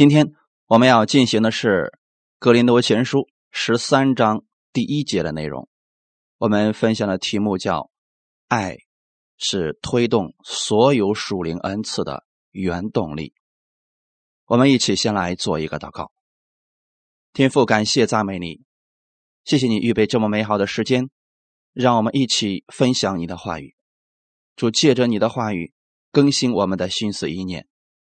[0.00, 0.32] 今天
[0.64, 1.68] 我们要进行的是
[2.38, 3.18] 《格林多前书》
[3.50, 5.68] 十三章第一节的内容。
[6.38, 7.90] 我们分享的题目叫
[8.48, 8.78] “爱
[9.36, 13.34] 是推动所有属灵恩赐的原动力”。
[14.48, 16.10] 我们一起先来做一个祷告。
[17.34, 18.62] 天父，感谢赞美你，
[19.44, 21.10] 谢谢你预备这么美好的时间，
[21.74, 23.76] 让我们一起分享你的话语。
[24.56, 25.74] 主借着你的话语
[26.10, 27.66] 更新我们的心思意念。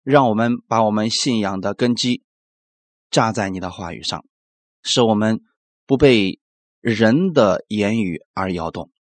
[0.05, 2.21] 让我们把我们信仰的根基
[3.09, 4.23] 扎在你的话语上，
[4.83, 5.41] 使我们
[5.87, 6.39] 不被
[6.79, 8.91] 人的言语而摇动。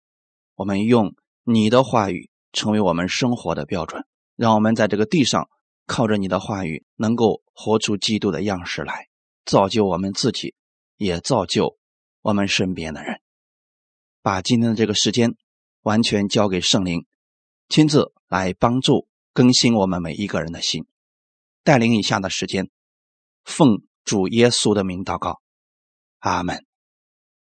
[0.54, 5.50] 我们用你的话语成为我们生活的标准，让我们在这个地上
[5.86, 9.08] 靠着你的话语，能够活出基督的样式来，
[9.44, 10.54] 造就我们自己，
[10.96, 11.76] 也造就
[12.22, 13.20] 我们身边的人。
[14.22, 15.36] 把今天的这个时间
[15.82, 17.04] 完全交给圣灵，
[17.68, 20.86] 亲自来帮助更新我们每一个人的心。
[21.64, 22.70] 带领以下的时间，
[23.42, 25.40] 奉主耶稣的名祷告，
[26.18, 26.64] 阿门。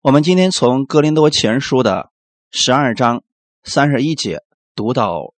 [0.03, 2.12] 我们今天从哥林多前书的
[2.50, 3.25] 十二章
[3.64, 4.41] 三十一节
[4.75, 5.34] 读到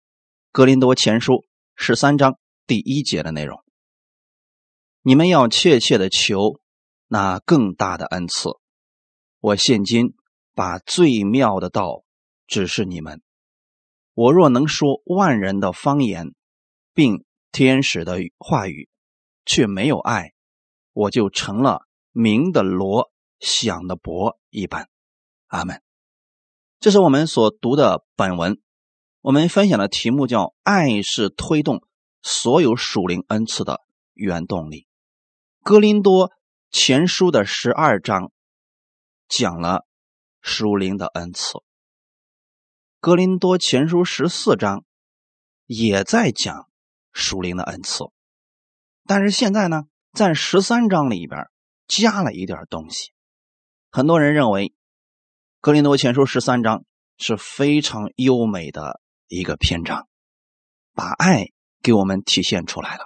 [0.51, 3.63] 哥林多前书十三章第一节的内容。
[5.03, 6.59] 你们要切切的求
[7.07, 8.51] 那更大的恩赐。
[9.41, 10.15] 我现今
[10.55, 12.03] 把最妙的道
[12.47, 13.23] 指示你们。
[14.15, 16.35] 我若能说万人的方言，
[16.95, 18.89] 并天使的话语
[19.45, 20.33] 却没有爱，
[20.93, 24.89] 我就成了明的罗，响的钹一般。
[25.47, 25.83] 阿门。
[26.79, 28.61] 这是我们所读的本文。
[29.21, 31.87] 我们分享的题目叫“爱是推动
[32.23, 33.83] 所有属灵恩赐的
[34.15, 34.87] 原动力”。
[35.63, 36.33] 哥林多
[36.71, 38.33] 前书的十二章
[39.29, 39.85] 讲了
[40.41, 41.59] 属灵的恩赐，
[42.99, 44.87] 哥林多前书十四章
[45.67, 46.70] 也在讲。
[47.13, 48.05] 属灵的恩赐，
[49.05, 51.47] 但是现在呢，在十三章里边
[51.87, 53.13] 加了一点东西。
[53.91, 54.69] 很多人认为
[55.61, 56.85] 《格林多前书》十三章
[57.19, 60.07] 是非常优美的一个篇章，
[60.95, 61.47] 把爱
[61.83, 63.05] 给我们体现出来了。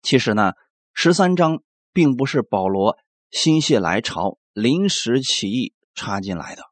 [0.00, 0.52] 其实呢，
[0.94, 1.62] 十三章
[1.92, 2.96] 并不是保罗
[3.30, 6.62] 心血来潮临时起意插进来的，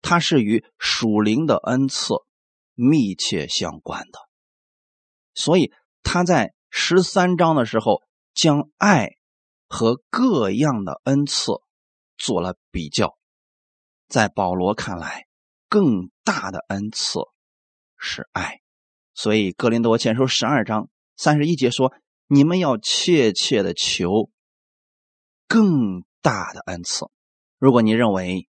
[0.00, 2.14] 它是与属灵的恩赐
[2.74, 4.29] 密切相关的。
[5.34, 8.02] 所以他在十三章的时候，
[8.34, 9.10] 将爱
[9.68, 11.52] 和各样的恩赐
[12.18, 13.16] 做了比较。
[14.08, 15.26] 在保罗看来，
[15.68, 17.20] 更大的恩赐
[17.96, 18.60] 是爱。
[19.14, 21.92] 所以哥林多前书十二章三十一节说
[22.26, 24.30] ：“你们要切切的求
[25.46, 27.06] 更大的恩赐。
[27.58, 28.48] 如果你认为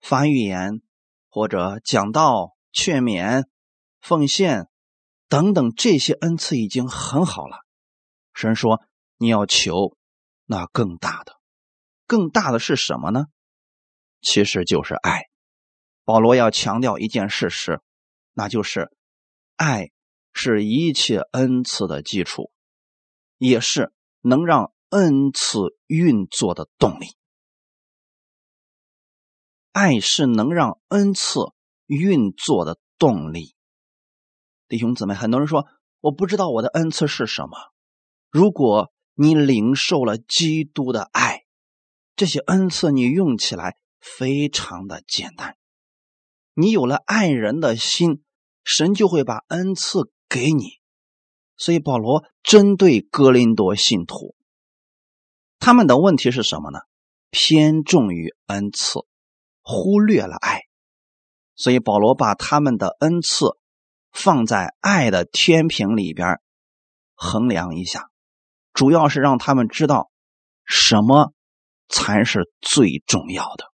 [0.00, 0.80] 发预言
[1.28, 3.44] 或者讲道、劝勉、
[4.00, 4.68] 奉献。”
[5.34, 7.66] 等等，这些恩赐已经很好了。
[8.34, 8.80] 神说
[9.18, 9.96] ：“你要求
[10.44, 11.32] 那更大的，
[12.06, 13.24] 更大的是什么呢？
[14.20, 15.22] 其实就是爱。”
[16.06, 17.80] 保罗要强调一件事实，
[18.32, 18.96] 那就是
[19.56, 19.90] 爱
[20.32, 22.52] 是一切恩赐的基础，
[23.36, 27.06] 也是能让恩赐运作的动力。
[29.72, 31.40] 爱是能让恩赐
[31.86, 33.53] 运作的动力。
[34.66, 35.66] 弟兄姊妹，很多人说
[36.00, 37.50] 我不知道我的恩赐是什么。
[38.30, 41.44] 如果你领受了基督的爱，
[42.16, 45.56] 这些恩赐你用起来非常的简单。
[46.54, 48.22] 你有了爱人的心，
[48.64, 50.80] 神就会把恩赐给你。
[51.56, 54.34] 所以保罗针对哥林多信徒，
[55.58, 56.80] 他们的问题是什么呢？
[57.30, 59.00] 偏重于恩赐，
[59.62, 60.62] 忽略了爱。
[61.54, 63.58] 所以保罗把他们的恩赐。
[64.14, 66.40] 放在爱的天平里边
[67.14, 68.08] 衡量一下，
[68.72, 70.10] 主要是让他们知道
[70.64, 71.34] 什么
[71.88, 73.66] 才是最重要的。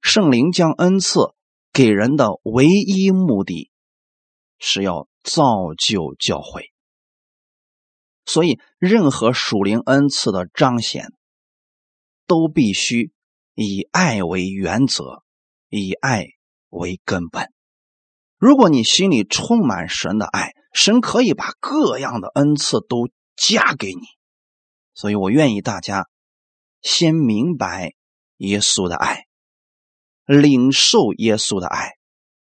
[0.00, 1.34] 圣灵将恩赐
[1.72, 3.70] 给人的唯一目的
[4.58, 6.72] 是要造就教会，
[8.24, 11.12] 所以任何属灵恩赐的彰显
[12.26, 13.12] 都必须
[13.54, 15.22] 以爱为原则，
[15.68, 16.28] 以爱
[16.68, 17.51] 为根本。
[18.42, 24.00] 如果你心里充满神的爱，神可以把各样的恩赐都加给你。
[24.94, 26.08] 所以我愿意大家
[26.80, 27.94] 先明白
[28.38, 29.26] 耶稣的爱，
[30.26, 31.92] 领受耶稣的爱，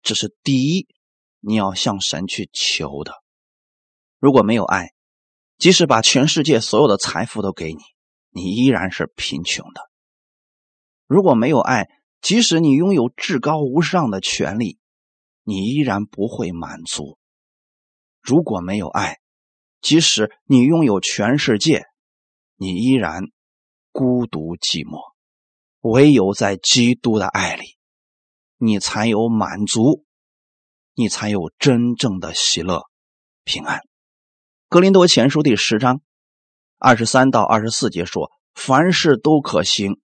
[0.01, 0.87] 这是第一
[1.41, 3.15] 你要向神去求的。
[4.21, 4.93] 如果没有爱，
[5.57, 7.81] 即使把全世界所有的财富都给你，
[8.31, 9.81] 你依然是贫穷的。
[11.09, 11.89] 如果没有爱，
[12.21, 14.78] 即使你拥有至高无上的权利。
[15.49, 17.17] 你依然不会满足。
[18.21, 19.17] 如果没有爱，
[19.81, 21.87] 即使你拥有全世界，
[22.57, 23.23] 你依然
[23.91, 25.01] 孤独寂寞。
[25.81, 27.79] 唯有在基督的爱里，
[28.59, 30.05] 你才有满足，
[30.93, 32.83] 你才有真正的喜乐、
[33.45, 33.81] 平安。
[34.69, 36.03] 格林多前书第十章
[36.77, 39.99] 二十三到二十四节说：“凡事都可行，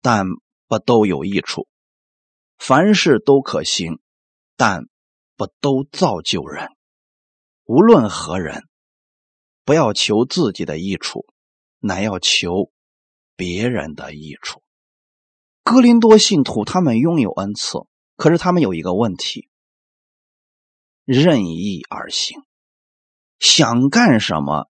[0.00, 0.24] 但
[0.66, 1.68] 不都有益处；
[2.56, 4.00] 凡事都可行，
[4.58, 4.88] 但
[5.36, 6.68] 不都造就人。
[7.64, 8.68] 无论何人，
[9.64, 11.26] 不要求自己的益处，
[11.78, 12.72] 乃要求
[13.36, 14.62] 别人的益处。”
[15.62, 17.78] 哥林多信徒他们拥有恩赐，
[18.16, 19.48] 可是他们有一个问题：
[21.04, 22.42] 任意而行，
[23.38, 24.68] 想干什么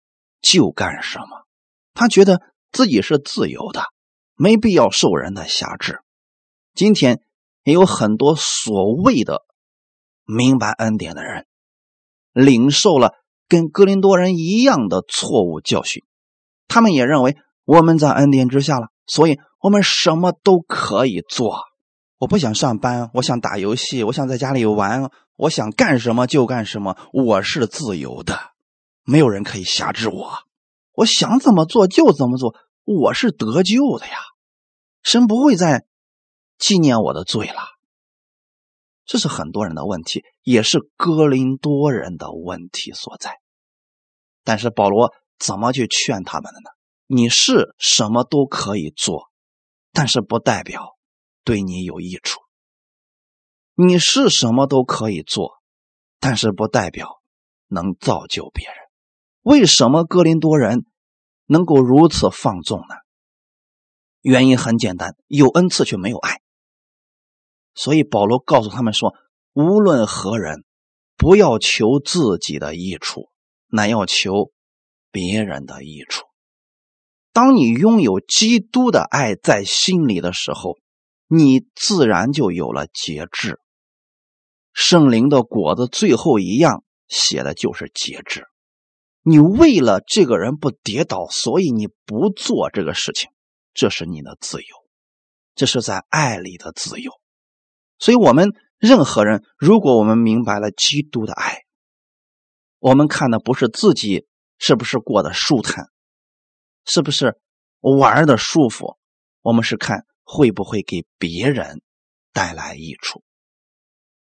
[0.43, 1.47] 就干什么。
[1.95, 3.85] 他觉得自己是自由的，
[4.35, 6.03] 没必要受人的辖制。
[6.75, 7.23] 今天
[7.63, 9.47] 也有很多所谓的
[10.31, 11.47] 明白恩典的人，
[12.33, 13.15] 领受了
[13.49, 16.05] 跟哥林多人一样的错误教训，
[16.69, 19.39] 他们也认为我们在恩典之下了，所以。
[19.63, 21.65] 我们什么都可以做，
[22.17, 28.41] 我不想上班，我想打游戏，我想在家里玩，我想干什么就干什么，我是自由的，
[29.05, 30.33] 没有人可以辖制我，
[30.95, 32.55] 我想怎么做就怎么做，
[32.87, 34.17] 我是得救的呀，
[35.03, 35.85] 神不会再
[36.57, 37.61] 纪念我的罪了。
[39.05, 43.41] 这是很多人的问题，也是哥林多人的问题所在。
[44.45, 46.71] 但是保罗怎么去劝他们的呢？
[47.07, 49.31] 你是什么都可以做。
[49.93, 50.97] 但是不代表
[51.43, 52.39] 对你有益处。
[53.75, 55.55] 你是什么都可以做，
[56.21, 57.21] 但是不代表
[57.67, 58.77] 能造就别人。
[59.43, 60.87] 为什么哥林多人
[61.47, 62.95] 能够如此放纵呢？
[64.21, 66.41] 原因很简单，有恩赐却没有爱。
[67.83, 69.15] 所以保罗告诉他们说：
[69.55, 70.65] 无论何人，
[71.17, 73.31] 不要求自己的益处，
[73.69, 74.51] 乃要求
[75.11, 76.27] 别人的益处。
[77.33, 80.77] 当你拥有基督的爱在心里的时候，
[81.27, 83.59] 你自然就有了节制。
[84.75, 88.45] 圣灵的果子最后一样写的就是节制。
[89.23, 93.31] 你为了这个人不跌倒，所以你不做这个事情，
[93.73, 94.67] 这是你的自由，
[95.55, 97.20] 这是在爱里的自由。
[98.01, 101.63] 所以，我们任何人，如果我们明白了基督的爱，
[102.81, 104.27] 我们看的不是自己
[104.59, 105.87] 是不是过得舒坦。
[106.87, 107.39] 是不是
[107.81, 108.97] 玩的舒服？
[109.43, 111.83] 我们是看会不会给别人
[112.33, 113.23] 带来益处，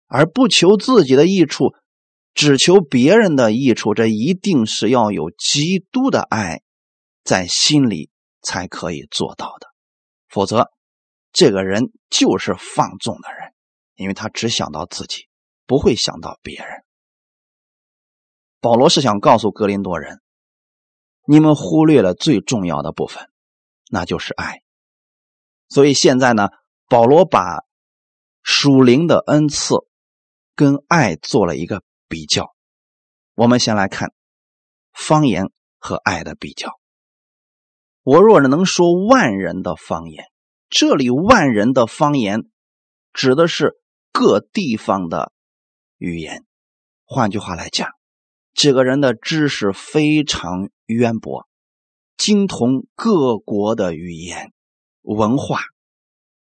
[0.08, 1.74] 而不求自己的益处，
[2.34, 3.94] 只求别人的益处。
[3.94, 6.62] 这一定是要有基督的爱
[7.24, 8.12] 在心里
[8.42, 9.68] 才可以做到的，
[10.28, 10.70] 否则
[11.31, 13.49] 这个人就是放纵的人，
[14.00, 15.28] 因为他只想到自己，
[15.68, 16.86] 不会想到别人。
[18.62, 20.22] 保罗是想告诉格林多人。
[21.25, 23.30] 你们忽略了最重要的部分，
[23.90, 24.62] 那就是爱。
[25.68, 26.48] 所以现在呢，
[26.88, 27.66] 保罗把
[28.42, 29.75] 属灵的恩赐
[30.56, 32.56] 跟爱做了一个比较。
[33.36, 34.13] 我们先来看
[34.94, 36.80] 方言和爱的比较。
[38.04, 40.25] 我若能说万人的方言，
[40.69, 42.50] 这里万人的方言
[43.13, 43.79] 指的是
[44.11, 45.31] 各地方的
[45.97, 46.45] 语言。
[47.06, 47.89] 换句话来讲，
[48.53, 50.69] 这个人的知识非常。
[50.91, 51.47] 渊博，
[52.17, 54.51] 精通各国的语言
[55.04, 55.59] 文化，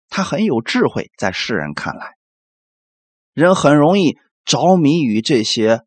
[0.07, 1.11] 他很有智慧。
[1.17, 2.15] 在世人看来，
[3.33, 5.83] 人很容易着迷于这些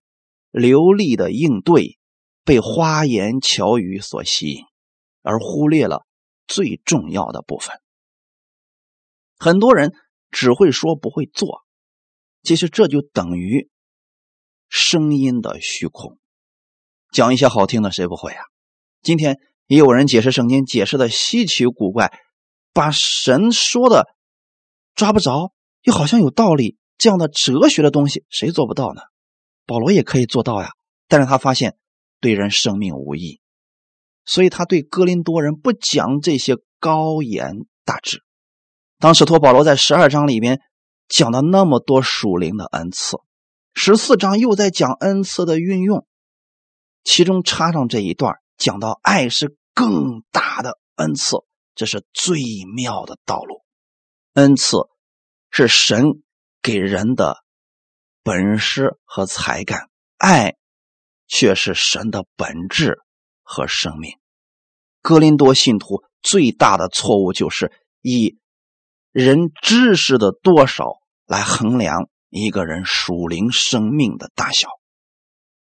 [0.51, 1.99] 流利的应对，
[2.45, 4.67] 被花言巧语所吸引，
[5.23, 6.05] 而忽略了
[6.47, 7.81] 最重要的部分。
[9.39, 9.95] 很多人
[10.33, 11.61] 只会说不会做，
[12.43, 13.71] 其实这就等于
[14.69, 16.19] 声音的虚空。
[17.13, 18.43] 讲一些好听的，谁不会啊？
[19.03, 22.11] 今天也有人解释圣经，解释的稀奇古怪，
[22.73, 24.07] 把神说的
[24.95, 29.03] 抓不着，又好像有道理，这样的哲学的东西，谁做不到呢？
[29.67, 30.71] 保罗也可以做到呀，
[31.07, 31.77] 但是他发现
[32.21, 33.41] 对人生命无益，
[34.25, 38.25] 所以他对哥林多人不讲这些高言大志。
[39.03, 40.61] 当使徒保罗在十二章里边
[41.09, 43.17] 讲了那么多属灵的恩赐，
[43.75, 46.07] 十四章又在讲恩赐的运用。
[47.03, 51.39] 其中插上这一段，讲到爱是更大的恩赐，
[51.75, 52.39] 这是最
[52.77, 53.65] 妙的道路。
[54.35, 54.77] 恩赐
[55.51, 56.23] 是神
[56.63, 57.39] 给人的
[58.23, 60.55] 本事和才干，爱
[61.27, 63.01] 却是神的本质
[63.43, 64.17] 和生命。
[65.01, 68.39] 哥林多信徒最大的错误就是以
[69.13, 70.95] 人知识的多少
[71.27, 74.69] 来衡量一个人属灵生命的大小，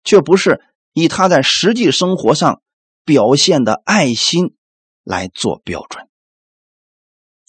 [0.04, 0.62] 却不是。
[0.94, 2.62] 以他在实际生活上
[3.04, 4.56] 表现的爱心
[5.04, 6.08] 来做标准。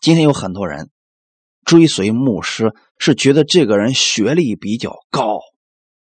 [0.00, 0.90] 今天有很多人
[1.64, 5.38] 追随牧师，是觉得这个人学历比较高，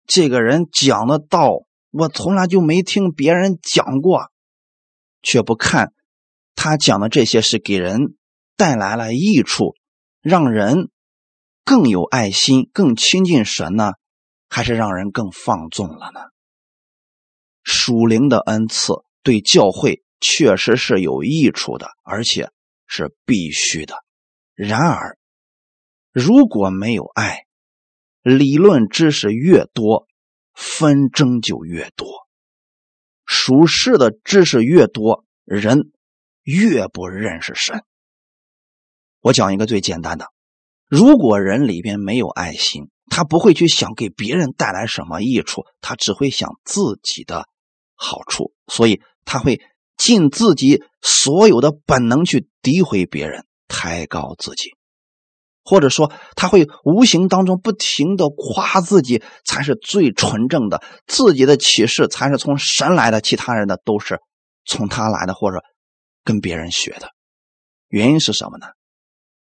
[0.06, 4.30] 这个人讲的道我从来就没听别人讲过，
[5.22, 5.94] 却不看
[6.54, 8.14] 他讲的这些是给人
[8.56, 9.74] 带来了益处，
[10.20, 10.90] 让人
[11.64, 13.92] 更有爱心、更亲近神呢，
[14.48, 16.20] 还是让人更放纵了呢？
[17.64, 18.92] 属灵的恩赐
[19.22, 22.50] 对教会确实是有益处的，而且
[22.86, 23.94] 是必须的。
[24.54, 25.16] 然而，
[26.12, 27.46] 如果没有爱，
[28.22, 30.06] 理论知识越多，
[30.52, 32.06] 纷争就越多；
[33.24, 35.92] 属世的知识越多，人
[36.42, 37.82] 越不认识神。
[39.22, 40.26] 我讲一个最简单的：
[40.88, 47.46] 如果人里边没有爱心，他不会去想给别人带来什么益处，他只会想自己的。
[47.94, 49.60] 好处，所以他会
[49.96, 54.70] 尽自己所有的本能去诋毁别人、抬高自己，
[55.62, 64.18] 或者说他会无形当中不停的夸自己才是最纯正的，自己的启示才是从神来的，其他人的都是
[64.64, 65.62] 从他来的，或者
[66.24, 67.10] 跟别人学的。
[67.86, 68.66] 原因是什么呢？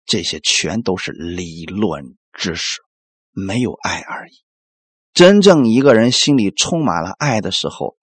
[0.08, 2.82] 这些全都是理论知识，
[3.32, 4.32] 没有爱而已。
[5.14, 7.96] 真正一个人心里充满了爱的时候。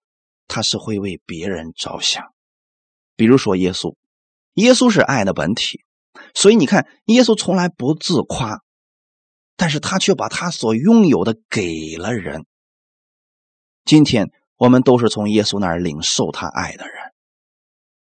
[0.47, 2.23] 他是会为别人着想，
[3.17, 3.97] 比如说耶稣，
[4.53, 5.81] 耶稣是爱的本体，
[6.35, 8.61] 所以你看，耶稣从来不自夸，
[9.57, 12.45] 但是他却把他所拥有的给了人。
[13.87, 16.95] 今天我们都是从耶稣那儿领受他爱的人。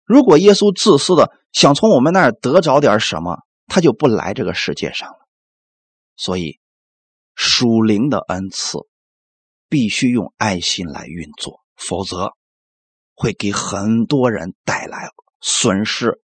[0.04, 5.28] 如果耶稣自私的想从我们那儿得着点什么，他就不来这个世界上了。
[6.16, 6.58] 所以，
[7.36, 8.78] 属灵的恩赐
[9.68, 11.60] 必须用爱心来运作。
[11.76, 12.32] 否则，
[13.14, 15.10] 会给很多人带来
[15.40, 16.20] 损失，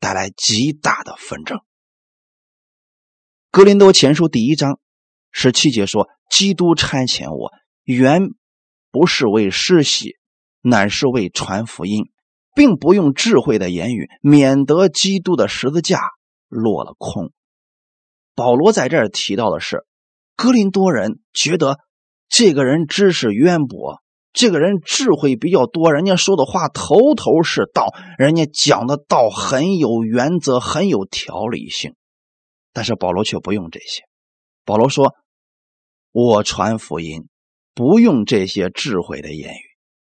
[0.00, 1.60] 带来极大的纷争。
[3.52, 4.80] 格林多前书第一章
[5.30, 7.52] 十七节说：“基督差遣我，
[7.84, 8.30] 原
[8.90, 10.16] 不是为施洗，
[10.60, 12.10] 乃是为传福音，
[12.54, 16.00] 并不用智慧的言语，免得基督的十字架
[16.48, 17.32] 落了空。”
[18.34, 19.86] 保罗在这儿提到的是，
[20.36, 21.78] 格林多人觉得
[22.28, 24.02] 这个人知识渊博。
[24.32, 31.94] 这个人智慧比较多，人家说的话头头是道，人家讲的道很有原则，很有条理性。
[32.74, 34.02] 但是保罗却不用这些。
[34.66, 35.14] 保罗说
[36.12, 37.30] ：“我传福音，
[37.72, 39.62] 不用这些智慧的言语，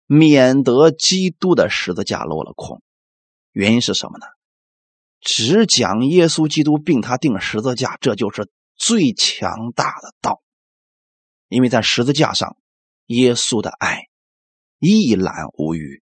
[0.05, 2.83] 免得基督的十字架落了空。
[3.51, 4.27] 原因是什么呢？
[5.21, 10.41] 只讲耶稣基督，并他定十字架，这就是最强大的道。
[11.47, 12.57] 因为在十字架上，
[13.07, 14.03] 耶稣的爱。”
[14.81, 16.01] 一览无余，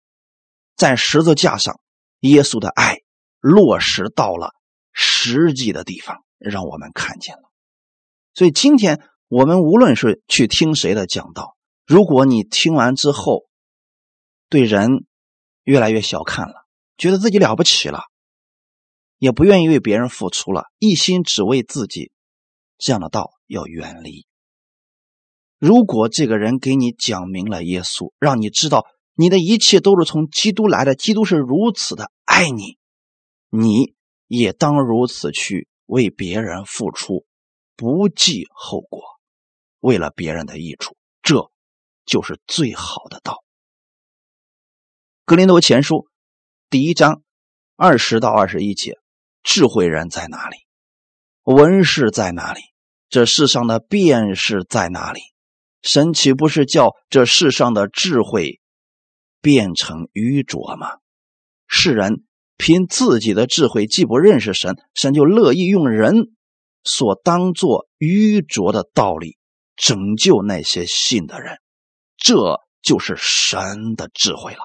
[0.75, 1.79] 在十字架上，
[2.19, 2.99] 耶稣的爱
[3.39, 4.53] 落实到了
[4.93, 7.49] 实际的地方，让我们看见了。
[8.35, 11.57] 所以今天我们无论是去听谁的讲道，
[11.87, 13.47] 如果你听完之后
[14.47, 15.07] 对人
[15.63, 16.67] 越来越小看了，
[16.99, 18.03] 觉得自己了不起了，
[19.17, 22.11] 也不愿意为别人付出了，一心只为自己，
[22.77, 24.25] 这样的道要远离。
[25.57, 32.77] 如果这个人给你讲明了耶稣，让你知道你的一切都是从基督来的，基督是如此的爱你，
[33.49, 33.95] 你
[34.27, 37.25] 也当如此去为别人付出，
[37.75, 39.01] 不计后果，
[39.79, 41.49] 为了别人的益处，这
[42.05, 43.43] 就是最好的道。
[45.25, 46.07] 格林多前书
[46.69, 47.23] 第一章
[47.75, 48.99] 二十到二十一节：
[49.47, 50.57] 智慧人在哪里？
[51.43, 52.59] 文士在哪里？
[53.07, 55.21] 这世上的辩士在哪里？
[55.81, 58.59] 神岂不是叫这世上的智慧
[59.41, 60.97] 变成愚拙吗？
[61.65, 62.25] 世人
[62.57, 66.35] 凭自己的智慧既不认识神，神就乐意用人
[66.83, 69.37] 所当做愚拙的道理
[69.77, 71.59] 拯救那些信的人，
[72.17, 74.59] 这就是神的智慧了。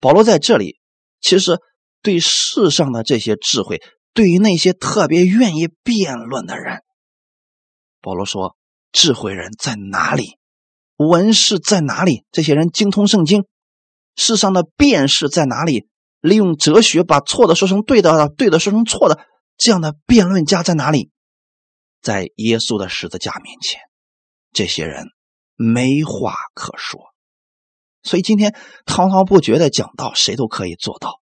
[0.00, 0.80] 保罗在这里
[1.20, 1.60] 其实
[2.06, 3.82] 对世上的这些智慧，
[4.14, 6.84] 对于那些特别愿意辩论的人，
[8.00, 8.56] 保罗说。
[8.92, 10.38] 智慧人在哪里？
[10.96, 12.24] 文士在哪里？
[12.30, 13.44] 这些人精通圣经。
[14.14, 15.86] 世上的辩士在哪里？
[16.20, 19.26] 利用哲学把错的说成对的，对的说成错的，
[19.58, 21.10] 这样的辩论家在哪里？
[22.00, 23.80] 在耶稣的十字架面前，
[24.52, 25.04] 这些人
[25.56, 27.00] 没话可说。
[28.02, 31.20] 所以今天滔滔不绝的讲道，谁都可以做到。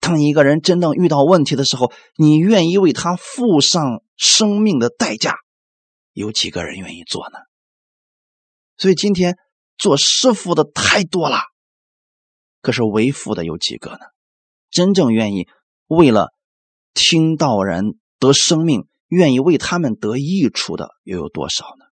[0.00, 5.36] 当一个人真正遇到问题的时候，你愿意为他付上生命的代价？
[6.12, 7.38] 有几个人愿意做呢？
[8.76, 9.36] 所以今天
[9.76, 11.38] 做师傅的太多了，
[12.62, 13.98] 可是为父的有几个呢？
[14.70, 15.48] 真正愿意
[15.86, 16.28] 为了
[16.94, 21.84] 听到人得生命，愿意为他们得益处的又有多少呢？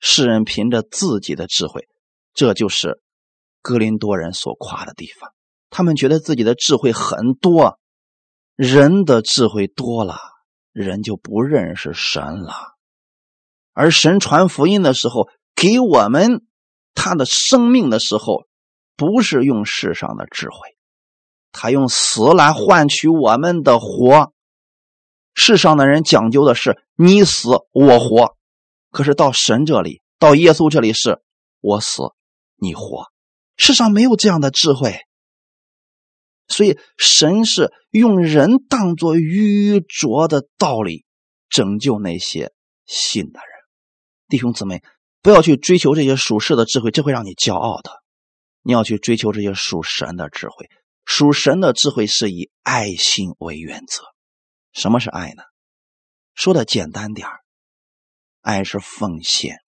[0.00, 1.88] 世人凭着自己的智慧，
[2.32, 3.02] 这就是
[3.60, 5.33] 格林多人所夸的地方。
[5.76, 7.80] 他们觉得自己的智慧很多，
[8.54, 10.20] 人的智慧多了，
[10.70, 12.54] 人就不认识神了。
[13.72, 16.46] 而神传福音的时候，给我们
[16.94, 18.44] 他的生命的时候，
[18.96, 20.76] 不是用世上的智慧，
[21.50, 24.32] 他用死来换取我们的活。
[25.34, 28.36] 世上的人讲究的是你死我活，
[28.92, 31.20] 可是到神这里，到耶稣这里是
[31.60, 32.04] 我死
[32.58, 33.08] 你活。
[33.56, 35.00] 世上没有这样的智慧。
[36.46, 41.06] 所以，神是用人当作愚拙的道理
[41.48, 42.52] 拯救那些
[42.84, 43.48] 信的人。
[44.28, 44.82] 弟兄姊妹，
[45.22, 48.02] 不要去追求这些属世的智慧，这会让你骄傲的。
[48.60, 50.68] 你要去追求这些属神的智慧。
[51.06, 54.02] 属神的智慧是以爱心为原则。
[54.72, 55.42] 什么是爱呢？
[56.34, 57.26] 说的简单点
[58.42, 59.60] 爱是奉献，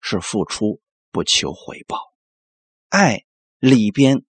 [0.00, 0.80] 是付出，
[1.12, 1.98] 不求回报。
[2.88, 3.24] 爱
[3.60, 4.24] 里边。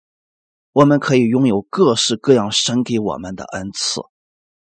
[0.78, 4.02] 我们可以拥有各式各样神给我们的恩赐，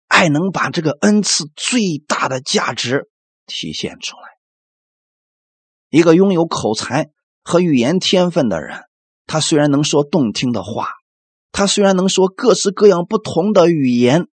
[0.05, 3.10] 爱能把这个恩赐最大的价值
[3.48, 4.22] 体现出来。
[5.89, 7.10] 一个拥有口才
[7.41, 8.84] 和语言天分的人，
[9.25, 10.91] 他虽然能说动听的话，
[11.51, 14.27] 他虽然能说各式各样不同的语言，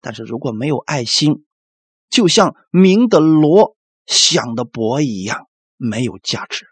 [0.00, 1.44] 但是如果没有爱心，
[2.08, 3.76] 就像鸣的锣、
[4.06, 6.64] 响的钹一样，没有价值。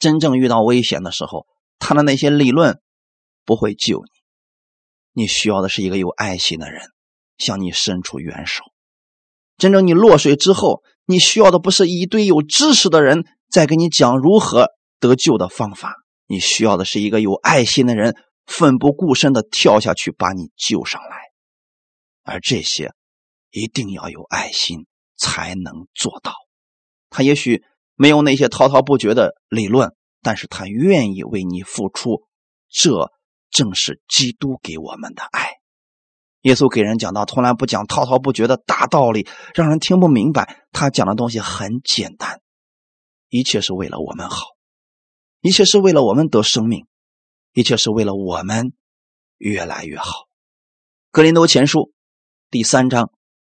[0.00, 1.46] 真正遇到危险的时候。
[1.84, 2.80] 他的那些理论
[3.44, 6.80] 不会救你，你需要的是一个有爱心的人
[7.38, 8.62] 向你伸出援手。
[9.58, 14.68] 真正你落水之后，你需要的不是一堆有知识的人在给你讲如何
[15.00, 15.96] 得救的方法，
[16.28, 21.16] 你需要的是一个有爱心的人奋不顾身的跳下去把你救上来。
[22.22, 22.92] 而这些
[23.50, 26.32] 一定要有爱心才能做到。
[27.10, 27.64] 他也许
[27.96, 29.92] 没有那些滔滔不绝的理论。
[30.22, 32.22] 但是他愿意为你付出，
[32.70, 33.10] 这
[33.50, 35.50] 正是基督给我们的爱。
[36.42, 40.64] 耶稣给人讲道，从来不讲滔滔不绝的大道理，让人听不明白。
[40.72, 42.40] 他讲的东西很简单，
[43.28, 44.46] 一切是为了我们好，
[45.40, 46.86] 一切是为了我们得生命，
[47.52, 48.72] 一切是为了我们
[49.38, 50.28] 越来越好。
[51.10, 51.92] 格林多前书
[52.50, 53.12] 第三章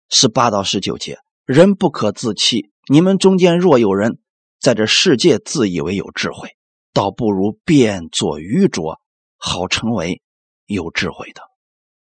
[0.09, 4.19] 十八到十九节：人不可自欺，你们中间若有人
[4.59, 6.56] 在这世界自以为有智慧。
[6.97, 8.99] 倒不如变作愚拙，
[9.37, 10.23] 好成为
[10.65, 11.43] 有智慧的。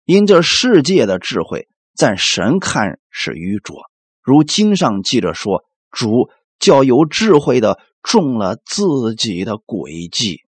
[0.04, 3.82] 因这世界的智慧，在神看是愚拙。
[4.20, 10.40] 如经上记着说：“主叫有智慧的中了自己的诡计。”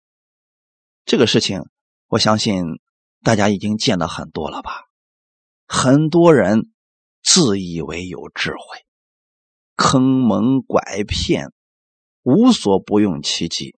[1.06, 1.62] 这个事情，
[2.08, 2.80] 我相信
[3.22, 4.88] 大家已经见得很多了吧？
[5.68, 6.72] 很多人
[7.22, 8.84] 自以为有智慧，
[9.76, 11.52] 坑蒙拐骗，
[12.24, 13.76] 无所不用其极。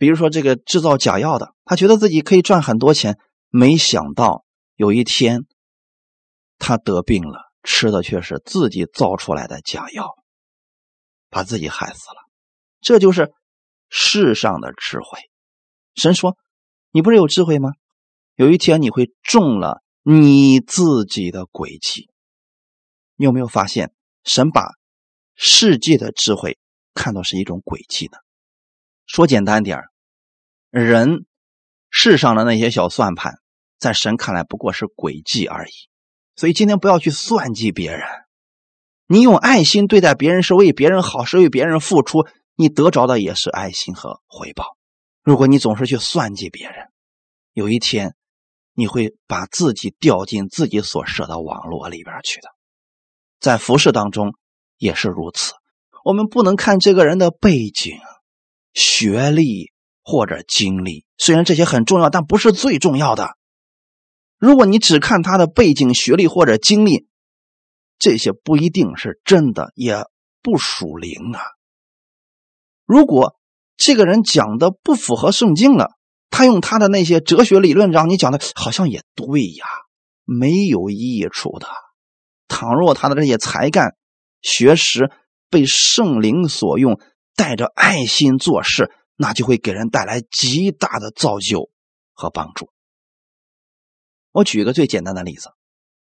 [0.00, 3.18] 比如说，这个制造假药的，他觉得自己可以赚很多钱，
[3.50, 5.44] 没想到有一天
[6.58, 10.16] 他得病了，吃的却是自己造出来的假药，
[11.28, 12.16] 把自己害死了。
[12.80, 13.30] 这就是
[13.90, 15.18] 世上的智慧。
[15.94, 16.38] 神说
[16.92, 17.68] ：“你不是有智慧吗？
[18.36, 22.08] 有一天你会中了你自己的诡计。”
[23.16, 23.92] 你有没有发现，
[24.24, 24.70] 神把
[25.34, 26.58] 世界的智慧
[26.94, 28.16] 看作是一种诡计呢？
[29.10, 29.80] 说简单点
[30.70, 31.26] 人
[31.90, 33.40] 世上的那些小算盘，
[33.76, 35.72] 在神看来不过是诡计而已。
[36.36, 38.02] 所以今天不要去算计别人，
[39.08, 44.76] 你用爱心对待别人，是为别人好，是为别人付出，你得着的也是爱心和回报。
[45.24, 46.86] 如果你总是去算计别人，
[47.52, 48.14] 有一天
[48.74, 52.48] 你会把自己掉进自己所设的网络里边去的。
[53.40, 54.34] 在服饰当中
[54.78, 55.54] 也是如此，
[56.04, 57.98] 我们不能看这个人的背景。
[58.72, 63.36] 学历或者经历，虽然这些很重要，但不是最重要的。
[64.38, 67.06] 如果你只看他的背景、学历或者经历，
[67.98, 70.04] 这些不一定是真的，也
[70.42, 71.40] 不属灵啊。
[72.86, 73.36] 如果
[73.76, 75.90] 这个人讲的不符合圣经了，
[76.30, 79.66] 他用他的那些哲学理论让你讲的好像也对呀，
[80.24, 81.68] 没有益处的。
[82.48, 83.94] 倘若他的这些才干、
[84.42, 85.10] 学识
[85.50, 86.98] 被圣灵所用。
[87.40, 91.70] 带着爱心做事，那就会给人带来极大的造就
[92.12, 92.68] 和帮助。
[94.30, 95.48] 我举一个最简单的例子：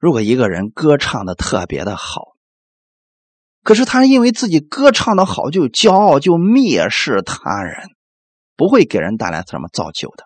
[0.00, 2.32] 如果一个人歌唱的特别的好，
[3.62, 7.86] 可是他因为自己歌唱的好就骄傲，就蔑视他人，
[8.56, 10.24] 不会给人带来什么造就的。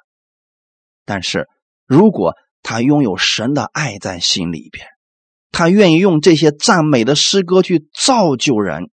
[1.04, 1.46] 但是
[1.84, 4.86] 如果他拥有神的爱在心里边，
[5.50, 8.90] 他愿意用这些赞美的诗歌去造就人，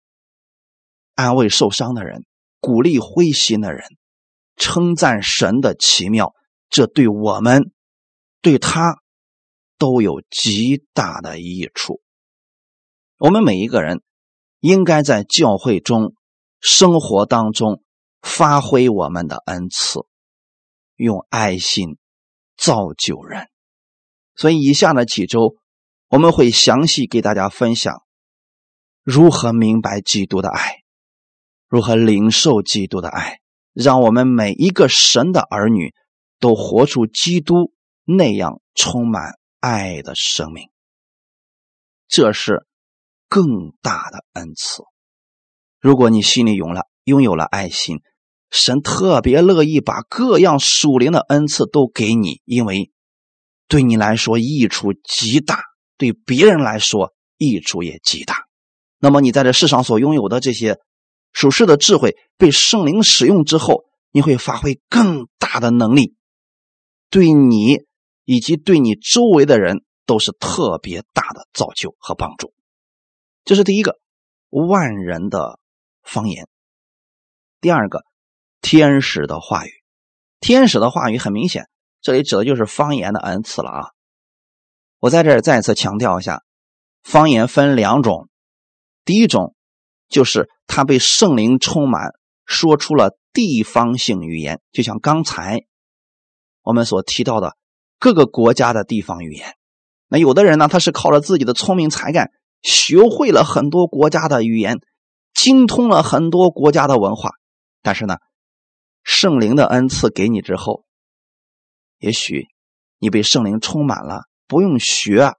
[1.16, 2.24] 安慰受伤的人，
[2.60, 3.82] 鼓励灰心的人，
[4.56, 6.32] 称赞神的奇妙，
[6.68, 7.72] 这对我们，
[8.40, 8.98] 对他
[9.78, 12.00] 都有极大的益处。
[13.18, 14.02] 我们每一个人
[14.60, 16.14] 应该在教会中、
[16.60, 17.82] 生活当中
[18.20, 20.00] 发挥我们的恩赐，
[20.96, 21.96] 用爱心
[22.56, 23.48] 造就人。
[24.34, 25.56] 所以，以下的几周
[26.08, 28.02] 我们会详细给大家分享
[29.02, 30.82] 如何明白基督的爱，
[31.76, 33.40] 如何领受基督的爱，
[33.74, 35.92] 让我们每一个神的儿女
[36.40, 37.70] 都活出基督
[38.02, 40.70] 那样充满爱的生命。
[42.08, 42.66] 这是
[43.28, 44.84] 更大的恩赐。
[45.78, 48.00] 如果你心里有了拥有了爱心，
[48.50, 52.90] 神特别乐意把各样属灵的恩赐都给你，因为。
[53.68, 55.62] 对你来说益处极大，
[55.98, 58.46] 对别人来说益处也极大。
[58.98, 60.78] 那么你在这世上所拥有的这些
[61.32, 66.14] 属世的智慧，被圣灵使用之后，你会发挥更大的能力，
[67.10, 67.84] 对你
[68.24, 72.52] 以及对你周围的人都是特别大的造就和帮助。
[73.44, 73.98] 这是第一个
[74.50, 75.58] 万人的
[76.02, 76.48] 方言。
[77.60, 78.04] 第二个
[78.60, 79.70] 天使的话语，
[80.40, 81.68] 天使的话语很明显。
[82.02, 83.90] 这里指的就是方言的恩赐了啊！
[85.00, 86.44] 我在这儿再次强调一下，
[87.02, 88.28] 方言分两种，
[89.04, 89.55] 第一种
[90.08, 92.12] 就是他被圣灵充满，
[92.44, 95.60] 说出了地方性语言，就像刚才
[96.62, 97.56] 我们所提到的
[97.98, 99.56] 各个国家的地方语言。
[100.08, 102.30] 那有的人呢，他是靠着自己的聪明才干，
[102.62, 104.78] 学会了很多国家的语言，
[105.34, 107.32] 精通了很多国家的文化，
[107.82, 108.16] 但是呢，
[109.02, 110.84] 圣灵的恩赐给你之后。
[111.98, 112.46] 也许
[112.98, 115.32] 你被圣灵充满了，不用学，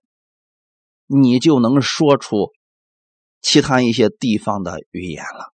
[1.05, 2.51] 你就能说出
[3.47, 5.53] 其他一些地方的语言了。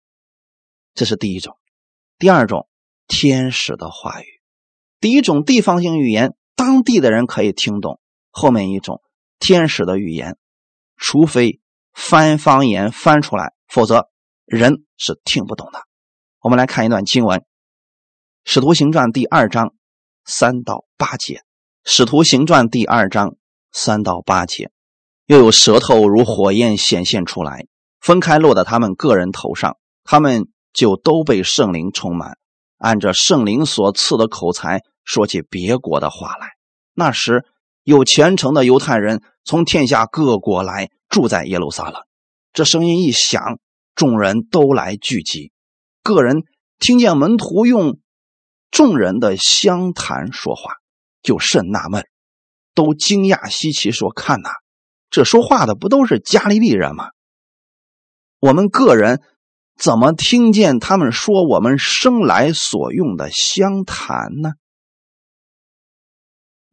[0.94, 1.58] 这是第一种。
[2.18, 2.68] 第二种，
[3.08, 4.26] 天使的话语。
[5.00, 9.02] 第一种地方性语言，当地的人可以听懂；后面一种
[9.40, 10.38] 天使的语言，
[10.98, 11.62] 除非
[11.94, 14.10] 翻方言翻出来，否则
[14.44, 15.80] 人是听不懂的。
[16.42, 17.40] 我们来看一段经文，
[18.44, 19.74] 《使徒行传》第二章。
[20.30, 21.36] 三到八节，
[21.86, 23.38] 《使徒行传》第二章
[23.72, 24.72] 三到八节，
[25.26, 27.66] 又有舌头如火焰显现出来，
[28.00, 32.38] 分开落在他们个人头上，他们就都被圣灵充满，
[32.78, 36.50] 按着圣灵所赐的口才说起别国的话来。
[36.94, 37.46] 那时
[37.84, 42.02] 有虔诚的犹太人从天下各国来住在耶路撒冷，
[42.54, 43.60] 这声音一响，
[43.96, 45.52] 众人都来聚集，
[46.04, 46.44] 个人
[46.80, 48.00] 听见门徒用。
[48.70, 50.74] 众人的相谈说话，
[51.24, 52.06] 就甚纳闷，
[52.76, 54.50] 都惊讶稀奇，说：“看呐，
[55.10, 57.12] 这说话的不都是加利利人吗？
[58.40, 59.22] 我们个人
[59.76, 64.52] 怎么听见他们说我们生来所用的相谈呢？”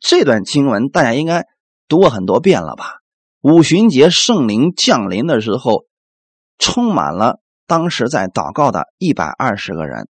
[0.01, 1.47] 这段经文大家应该
[1.89, 2.99] 读过很多遍了吧？
[3.41, 5.87] 五旬节圣灵降临的时候，
[6.59, 10.09] 充满了当时在祷告的一百二十个人，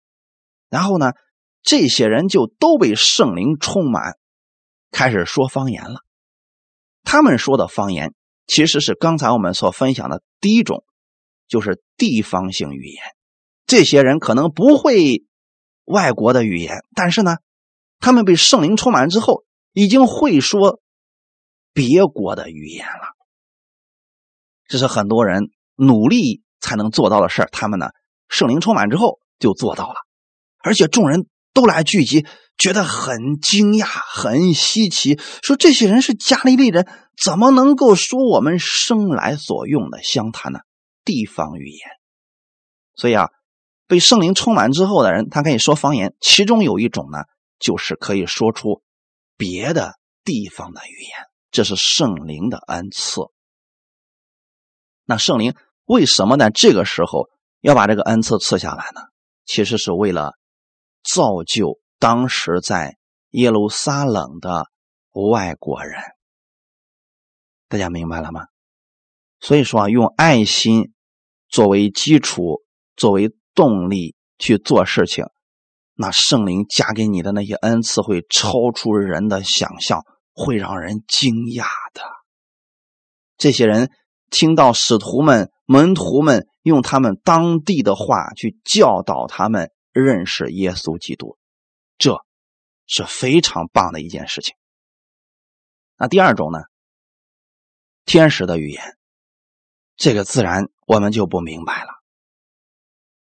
[0.70, 1.12] 然后呢？
[1.64, 4.18] 这些人就都被圣灵充满，
[4.90, 6.00] 开始说方言了。
[7.04, 8.16] 他们说的方言
[8.48, 10.84] 其实是刚才我们所分享的第一种，
[11.52, 13.04] 就是地方性语言。
[13.68, 15.26] 这些人可能不会
[15.84, 17.36] 外国的语言，但是呢，
[18.00, 20.80] 他们被圣灵充满之后，已经会说
[21.74, 23.16] 别国的语言了。
[24.68, 27.88] 这是很多人努力才能做到的事他们呢，
[28.30, 29.96] 圣灵充满之后就做到了，
[30.64, 31.28] 而且众人。
[31.54, 32.26] 都来聚集，
[32.58, 36.88] 觉得很惊讶、很稀奇，说这些人是加利利人，
[37.22, 40.60] 怎么能够说我们生来所用的相谈呢？
[41.04, 41.90] 地方语言。
[42.96, 43.30] 所以啊，
[43.88, 47.20] 被圣灵充满之后的人，他可以说方言，其中有一种呢，
[47.60, 48.82] 就是可以说出
[49.38, 53.22] 别的地方的语言，这是圣灵的恩赐。
[55.06, 59.02] 那圣灵为什么在这个时候要把这个恩赐赐下来呢？
[59.46, 60.34] 其实是为了。
[61.04, 62.96] 造就当时在
[63.32, 64.68] 耶路撒冷的
[65.14, 66.00] 外国人，
[67.68, 68.46] 大家明白了吗？
[69.42, 70.94] 所以说啊，用爱心
[71.50, 72.62] 作为基础、
[72.96, 75.26] 作为动力去做事情，
[75.96, 82.04] 那圣灵加给你的那些恩赐会超出人的想象，会让人惊讶的。
[83.36, 83.92] 这些人
[84.30, 89.70] 听到使徒们、门徒们用他们当地的话去教导他们。
[89.94, 91.38] 认识耶稣基督，
[91.98, 92.24] 这
[92.88, 94.56] 是非常棒的一件事情。
[95.98, 96.60] 那第二种呢？
[98.06, 98.98] 天使的语言，
[100.02, 101.90] 这个自然我们就不明白了。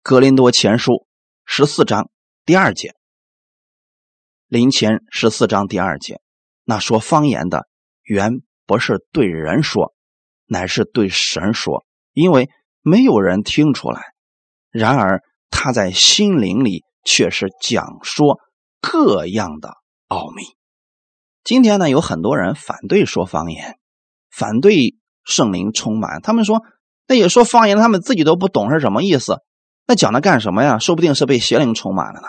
[0.01, 1.09] 格林多前书
[1.45, 2.09] 十四章
[2.45, 2.95] 第二节，
[4.47, 6.21] 林前十四章第二节，
[6.63, 7.67] 那说方言的
[8.05, 9.93] 原不是对人说，
[10.47, 12.49] 乃是对神说，因为
[12.81, 14.15] 没有人听出来。
[14.71, 18.39] 然而他在心灵里却是讲说
[18.81, 19.75] 各样的
[20.07, 20.45] 奥秘。
[21.43, 23.81] 今天呢，有很多人反对说方言。
[24.31, 24.97] 反对
[25.29, 26.65] 圣灵充满，他们说
[27.07, 29.43] 那也说方言，他们自己都不懂是什么意思，
[29.87, 30.79] 那讲它干什么呀？
[30.79, 32.29] 说不定是被邪灵充满了呢。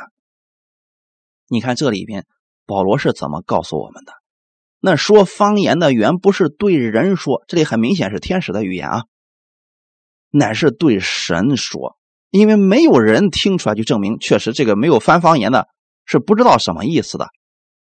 [1.47, 2.25] 你看这里边
[2.65, 4.11] 保罗是怎么告诉我们的？
[4.81, 9.03] 那说方言的原不是对人说，这里很明显是天使的语言啊，
[10.29, 11.97] 乃是对神说，
[12.29, 15.69] 因为没有人听出来，就证明确实这个没有翻方言的
[16.05, 17.29] 是不知道什么意思的，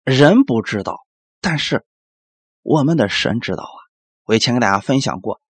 [0.03, 0.99] 人不知道，
[1.41, 1.83] 但是
[2.61, 3.80] 我们的神知道啊。
[4.31, 5.41] 我以前跟大家分享过，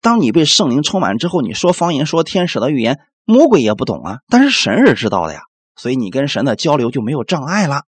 [0.00, 5.42] 当你被圣灵充满之后，你说方言、说天使的语言，魔鬼也不懂啊，但是神是知道的呀，
[5.76, 7.84] 所以你跟神的交流就没有障碍了。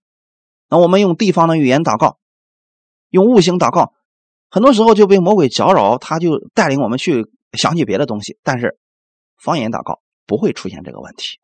[0.69, 2.21] 那我们用地方的语言祷告，
[3.09, 3.93] 用悟性祷告，
[4.51, 8.39] 很多时候就被魔鬼搅扰，他就带领我们去想起别的东西。
[8.45, 8.79] 但是
[9.37, 11.41] 方言祷告不会出现这个问题，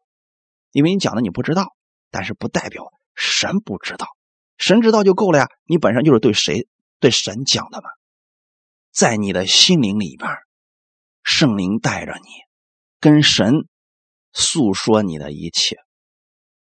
[0.71, 1.75] 因为你讲的你不知道，
[2.13, 4.07] 但是不代表神不知道，
[4.59, 5.49] 神知道就够了呀。
[5.65, 6.69] 你本身就是对谁
[7.01, 7.89] 对神讲的嘛。
[8.97, 10.31] 在你的心灵里边，
[11.23, 12.29] 圣灵带着你，
[12.99, 13.69] 跟神
[14.33, 15.77] 诉说你的一切，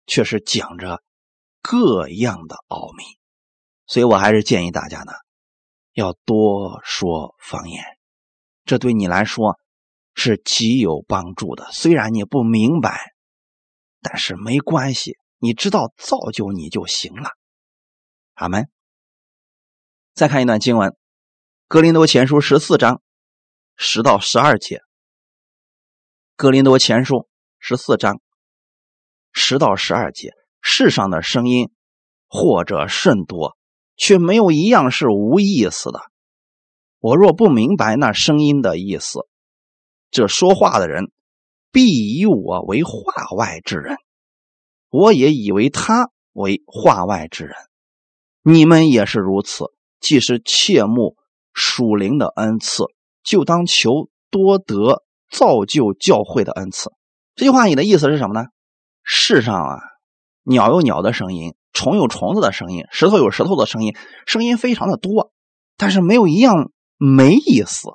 [0.06, 1.04] 却是讲着
[1.62, 3.04] 各样的奥秘。
[3.86, 5.12] 所以我还是建议大家呢，
[5.92, 7.84] 要多说方言，
[8.64, 9.60] 这对你来说
[10.16, 11.70] 是极有帮助的。
[11.74, 13.12] 虽然你不明白，
[14.00, 17.32] 但是没关系，你知道造就你就行了。
[18.36, 18.70] 阿门。
[20.14, 20.96] 再看一段经文。
[21.72, 23.02] 格林多前书十四章
[23.78, 24.82] 十到十二节。
[26.36, 27.30] 格林多前书
[27.60, 28.20] 十四章
[29.32, 31.72] 十到十二节，世上的声音
[32.28, 33.56] 或者甚多，
[33.96, 36.02] 却没有一样是无意思的。
[37.00, 39.22] 我若不明白那声音的意思，
[40.10, 41.10] 这说话的人
[41.72, 42.92] 必以我为话
[43.38, 43.96] 外之人，
[44.90, 47.56] 我也以为他为话外之人。
[48.42, 49.68] 你们也是如此，
[50.02, 51.16] 既是切慕。
[51.54, 52.84] 属灵的恩赐，
[53.24, 56.92] 就当求多得造就教会的恩赐。
[57.36, 58.48] 这句话你的意思是什么呢？
[59.04, 59.80] 世上啊，
[60.44, 65.32] 鸟有鸟的声音，虫有虫子的声音，石头有石头的声音，声音非常的多，
[65.78, 67.90] 但是没有一样没意思。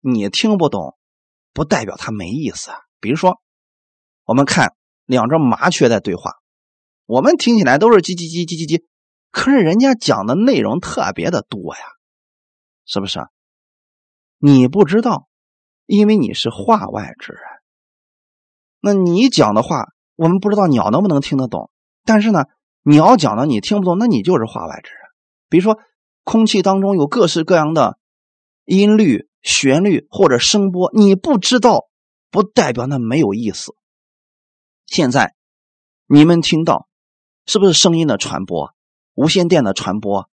[0.00, 0.96] 你听不懂，
[1.52, 2.78] 不代表它没意思啊。
[3.00, 3.40] 比如说，
[4.24, 6.34] 我们看两只麻雀在对话，
[7.06, 8.84] 我们听起来都是叽叽叽叽叽叽，
[9.30, 11.80] 可是人家讲的内容特别的多呀。
[12.92, 13.20] 是不是？
[14.38, 15.28] 你不知道，
[15.86, 17.42] 因为你是话外之人。
[18.80, 21.70] 那你讲的话，我们不知道鸟能不能听得懂。
[22.04, 22.46] 但是呢，
[22.82, 25.00] 鸟讲的你听不懂，那你就是话外之人。
[25.48, 25.78] 比如说，
[26.24, 27.96] 空气当中有各式各样的
[28.64, 31.86] 音律、旋律或者声波，你不知道，
[32.32, 33.76] 不代表那没有意思。
[34.86, 35.36] 现在
[36.06, 36.88] 你们听到，
[37.46, 38.74] 是不是声音的传播、
[39.14, 40.29] 无线电的传播？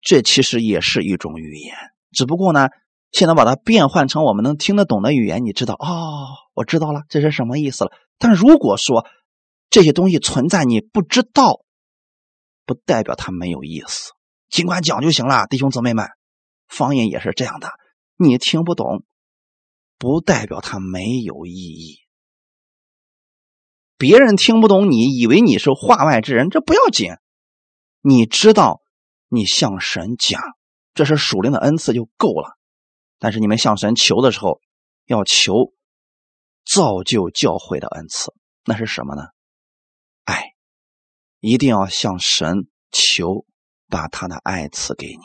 [0.00, 1.74] 这其实也是一种语言，
[2.12, 2.68] 只不过呢，
[3.10, 7.92] 现在把它变换成我们能听得懂的语言，你知道哦，我知道了，这是什么意思了。
[8.16, 9.06] 但如果说
[9.70, 11.62] 这些东西存在，你不知道，
[12.64, 14.12] 不代表它没有意思，
[14.48, 16.06] 尽管讲就行了，弟兄姊妹们，
[16.68, 17.72] 方言也是这样的，
[18.16, 19.02] 你听不懂，
[19.98, 21.98] 不代表它没有意义。
[23.96, 27.10] 别人听不懂，你以为你是话外之人，这不要紧，
[28.00, 28.80] 你知道。
[29.28, 30.40] 你向神讲，
[30.94, 32.58] 这是属灵的恩赐就够了。
[33.18, 34.60] 但是你们向神求的时候，
[35.04, 35.72] 要求
[36.64, 38.32] 造就教会的恩赐，
[38.64, 39.22] 那是什么呢？
[40.24, 40.54] 爱，
[41.40, 43.44] 一定要向神求，
[43.88, 45.22] 把他的爱赐给你，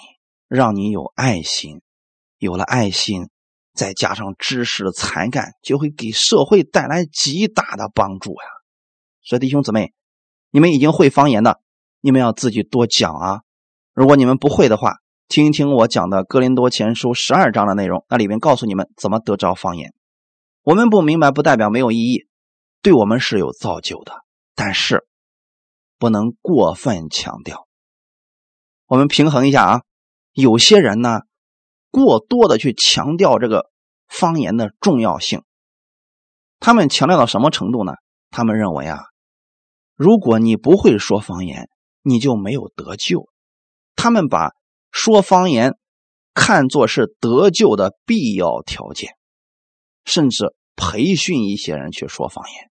[0.48, 1.82] 让你有爱心。
[2.40, 3.30] 有了爱心，
[3.74, 8.48] 再加上知识的才干，就会给社会带来极大的帮助呀。
[9.22, 9.94] 所以弟兄姊妹，
[10.50, 11.62] 你们已经会方言的，
[12.02, 13.43] 你们要自己多讲啊。
[13.94, 14.96] 如果你们不会的话，
[15.28, 19.94] 听一听我讲的《哥林多前书》十二章的内容，那里面告诉你们怎么得着方言。
[20.64, 22.28] 我们不明白，不代表没有意义，
[22.82, 24.24] 对我们是有造就的，
[24.56, 25.06] 但是
[26.00, 27.68] 不能过分强调。
[28.88, 29.82] 我们平衡一下啊，
[30.32, 31.22] 有些人呢，
[31.92, 33.70] 过多的去强调这个
[34.08, 35.44] 方言的重要性，
[36.60, 37.94] 他们强调到什么程度呢？
[38.32, 39.04] 他们认为啊，
[39.96, 41.70] 如果你不会说方言，
[42.02, 43.30] 你就没有得救。
[43.96, 44.52] 他们把
[44.92, 45.74] 说方言
[46.34, 49.12] 看作是得救的必要条件，
[50.06, 52.70] 甚至培训一些人去说方言，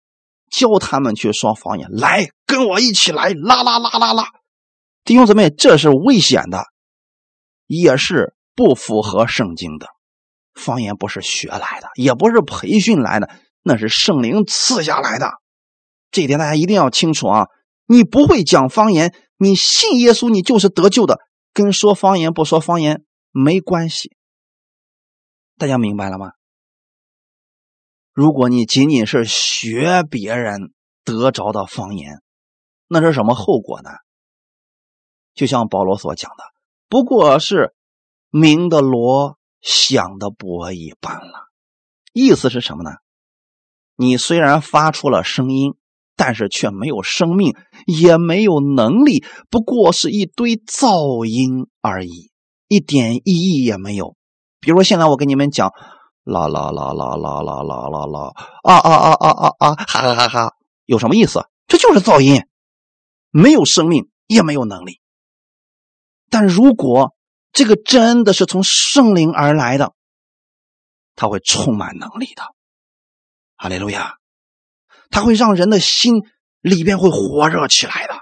[0.50, 1.88] 教他们去说方言。
[1.92, 4.26] 来，跟我一起来，啦啦啦啦啦！
[5.04, 6.66] 弟兄姊妹，这是危险的，
[7.68, 9.88] 也是不符合圣经的。
[10.54, 13.30] 方言不是学来的，也不是培训来的，
[13.64, 15.32] 那是圣灵赐下来的。
[16.12, 17.48] 这一点大家一定要清楚啊！
[17.88, 21.20] 你不会讲方言，你信耶稣，你就是得救的，
[21.52, 24.16] 跟说方言不说方言没关系。
[25.58, 26.34] 大家明白了吗？
[28.14, 30.72] 如果你仅仅是学别人
[31.04, 32.22] 得着的方言，
[32.88, 33.90] 那是什么后果呢？
[35.34, 36.44] 就像保罗所讲的，
[36.88, 37.74] 不过是
[38.30, 39.40] 明的锣。
[39.64, 41.52] 响的钹一般了，
[42.14, 42.96] 意思是什么呢？
[43.96, 45.76] 你虽然发出了声音，
[46.24, 47.56] 但是却没有生命，
[47.88, 52.30] 也没有能力，不过是一堆噪音而已，
[52.68, 54.16] 一点意义也没有。
[54.60, 55.72] 比如现在我跟你们讲，
[56.24, 60.54] 啦啦啦啦啦啦啦啦啦，啊啊啊啊啊啊，哈哈哈哈，
[60.86, 61.44] 有什么意思？
[61.66, 62.44] 这就是噪音，
[63.32, 65.00] 没有生命，也没有能力。
[66.30, 67.16] 但如果
[67.52, 69.96] 这个真的是从圣灵而来的，
[71.16, 72.44] 他会充满能力的，
[73.58, 74.21] 哈利路亚！
[75.12, 76.24] 它会让人的心
[76.62, 78.16] 里边会火热起来的，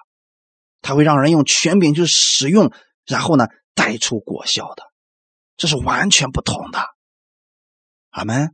[0.81, 2.73] 它会让人用权柄去使用，
[3.05, 4.83] 然后呢带出果效的，
[5.55, 6.79] 这是完全不同的。
[8.09, 8.53] 阿门。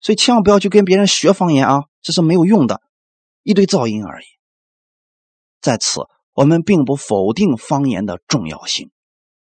[0.00, 2.80] 所以千万不要去跟别人学方言啊，这是没有用的，
[3.42, 4.24] 一堆噪音而已。
[5.60, 6.00] 在此，
[6.32, 8.90] 我们并不否定方言的重要性。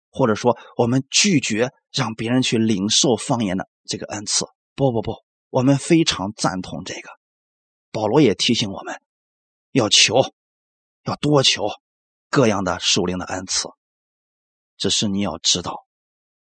[0.09, 4.45] 或者说，我们拒绝让别人去领受方言的这个恩赐。
[4.73, 5.15] 不不不，
[5.49, 7.09] 我们非常赞同这个。
[7.97, 9.01] 保罗也提醒我们，
[9.71, 10.13] 要求，
[11.01, 11.63] 要多求
[12.29, 13.69] 各样的属灵的恩赐。
[14.77, 15.87] 只是你要知道，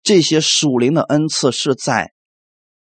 [0.01, 2.13] 这些属灵的恩赐是在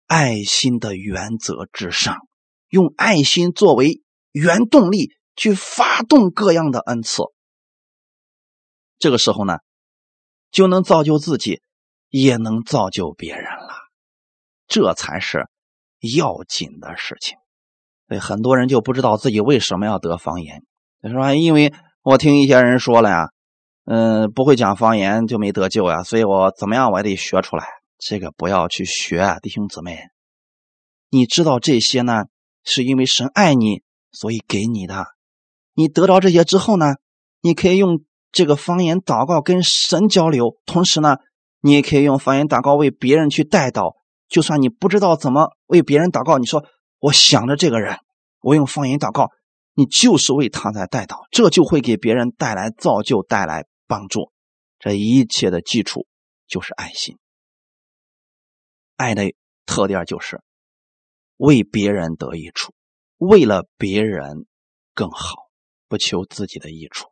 [0.06, 2.28] 爱心的原则之上，
[2.68, 7.24] 用爱心作为原动力去发动各样的恩赐。
[9.00, 9.58] 这个时候呢？
[10.52, 11.60] 就能造就自己，
[12.10, 13.74] 也能造就别人了，
[14.68, 15.50] 这才是
[16.16, 17.36] 要紧的事情。
[18.08, 20.62] 所以很多人就不知道自己为什么要得方言。
[21.02, 23.28] 他说：“因为我听一些人说了呀，
[23.84, 27.64] 嗯，不会讲方言就没得救呀，所以我怎么样我也得学出来。
[27.98, 29.98] 这个不要去学，弟兄姊妹，
[31.10, 32.24] 你知道这些呢，
[32.64, 35.06] 是因为神爱你，所以给你的。
[35.74, 36.94] 你得到这些之后呢，
[37.40, 38.02] 你可以用。”
[38.34, 41.18] 这个方言祷告跟神交流，同时呢，
[41.60, 43.92] 你也可以用方言祷告为别人去带祷。
[44.28, 46.64] 就算你不知道怎么为别人祷告，你说
[47.04, 47.98] 我想着这个人，
[48.40, 49.30] 我用方言祷告，
[49.74, 54.32] 你就是为他在带祷，这就会给别人带来造就，带来帮助。
[54.78, 56.06] 这一切的基础
[56.46, 57.18] 就是爱心。
[58.96, 59.34] 爱的
[59.66, 60.42] 特点就是
[61.36, 62.72] 为别人得益处，
[63.18, 64.46] 为了别人
[64.94, 65.50] 更好，
[65.88, 67.10] 不求自己的益处。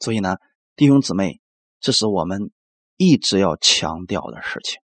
[0.00, 0.38] 所以呢，
[0.74, 1.40] 弟兄姊妹，
[1.78, 2.50] 这是我们
[2.96, 4.80] 一直要强调的事情。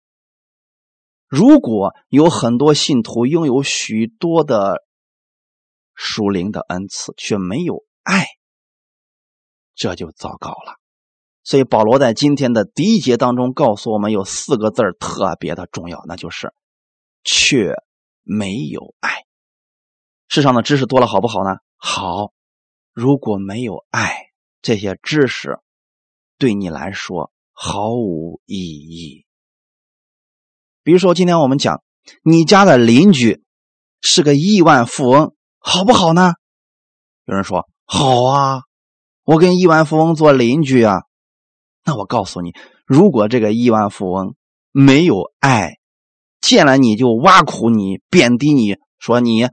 [1.29, 4.85] 如果有很多信徒拥有许多的
[5.95, 8.27] 属灵的恩赐，却没有爱，
[9.75, 10.79] 这就糟糕了。
[11.43, 16.53] 所以保罗在今天的第一节当中告诉我们，有四个字特别的重要，那就是
[17.25, 17.75] “却
[18.23, 19.25] 没有爱”。
[20.29, 21.59] 世上的知识多了好不好呢？
[21.77, 22.33] 好，
[22.93, 24.25] 如果没有爱。
[24.63, 25.61] 这些知识
[26.39, 29.26] 对你来说毫无意义。
[30.87, 31.83] 比如说，今天我们讲
[32.23, 33.43] 你家的邻居
[34.01, 36.35] 是个亿万富翁，好不好呢？
[37.25, 38.63] 有人说好啊，
[39.25, 41.03] 我跟亿万富翁做邻居啊。
[41.85, 44.37] 那我告诉你，如果这个亿万富翁
[44.71, 45.73] 没有爱，
[46.41, 49.49] 见了你就挖苦你、贬低你，说你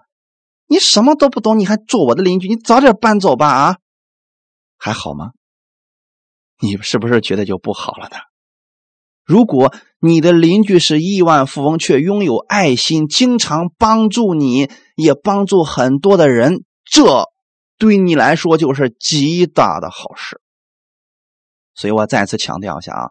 [0.68, 2.48] 你什么都不懂，你还做我的邻居？
[2.48, 3.48] 你早点搬走吧！
[3.48, 3.78] 啊！
[4.78, 5.32] 还好吗？
[6.60, 8.18] 你是不是觉得就不好了呢？
[9.24, 17.30] 如果你的邻居是亿万富翁，却拥有爱心，经常帮助你，也帮助很多的人，这
[17.78, 20.42] 对你来说就是极大的好事。
[21.74, 23.10] 所以我再次强调一下啊，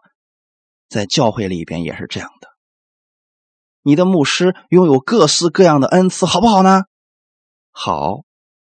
[0.87, 2.47] 在教会里边也是这样的。
[3.81, 6.83] 你的牧师拥有各式各样的恩赐，好不好呢？
[7.71, 8.21] 好，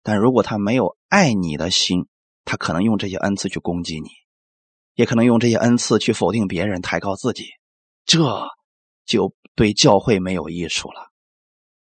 [0.04, 2.08] 但如果他没有爱你的心，
[2.44, 4.10] 他可能用这些恩赐去攻击你，
[4.96, 7.46] 也可能用这些恩赐去否定别人、抬高自己，
[8.06, 8.48] 这
[9.06, 11.12] 就对教会没有益处了。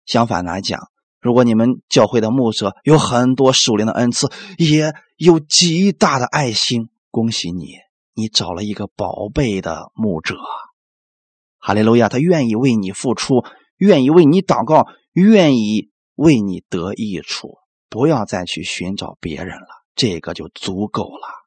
[0.05, 0.89] 相反来讲，
[1.19, 7.75] 如果你们教会的牧者有很多属灵的恩赐，也有极大的爱心，恭喜你，
[8.13, 10.35] 你找了一个宝贝的牧者。
[11.59, 13.43] 哈利路亚，他愿意为你付出，
[13.77, 17.59] 愿意为你祷告，愿意为你得益处。
[17.87, 21.40] 不要再去寻找别人了，这个就足够了。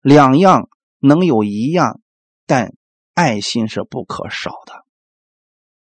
[0.00, 0.68] 两样
[1.00, 2.00] 能有一样，
[2.46, 2.74] 但
[3.14, 4.84] 爱心是不可少的。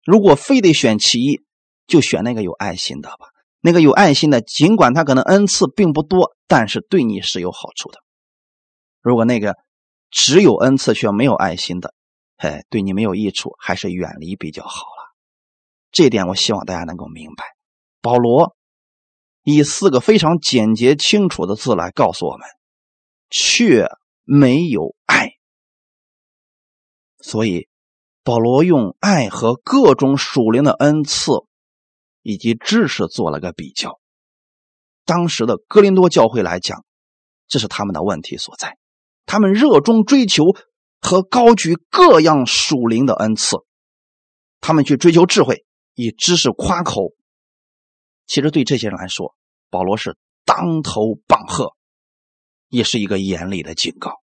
[0.06, 1.42] 如果非得选其一，
[1.88, 3.28] 就选那个有爱心的吧。
[3.60, 8.00] 那个有爱心的，尽管他可能恩赐并不多，但是对你是有好处的。
[9.02, 9.56] 如果那个
[10.12, 11.94] 只有恩赐却没有爱心的，
[12.36, 15.16] 哎，对你没有益处，还是远离比较好了。
[15.92, 17.46] 这点我希望大家能够明白。
[18.02, 18.56] 保罗
[19.44, 22.46] 以四个非常简洁清楚的字来告诉我们，
[23.30, 23.88] 却
[24.24, 25.32] 没有爱。
[27.20, 27.68] 所以
[28.24, 31.32] 保罗用爱和各种属灵的恩赐。
[32.26, 34.00] 以及知识做了个比较，
[35.04, 36.86] 当时的哥林多教会来讲，
[37.50, 38.78] 这是他们的问题所在。
[39.26, 40.46] 他们热衷追求
[41.02, 43.58] 和高举各样属灵的恩赐，
[44.62, 45.66] 他们去追求智慧，
[45.96, 47.12] 以知识夸口。
[48.26, 49.36] 其实对这些人来说，
[49.70, 51.74] 保罗是当头棒喝，
[52.74, 54.22] 也是一个严厉的警告，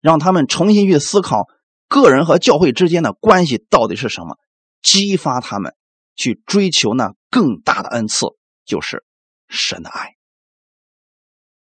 [0.00, 1.46] 让他们重新去思考
[1.88, 4.38] 个人和教会之间的关系到底是什么，
[4.82, 5.74] 激发他们。
[6.20, 8.26] 去追求那更大的恩赐，
[8.64, 9.04] 就是
[9.46, 10.16] 神的爱，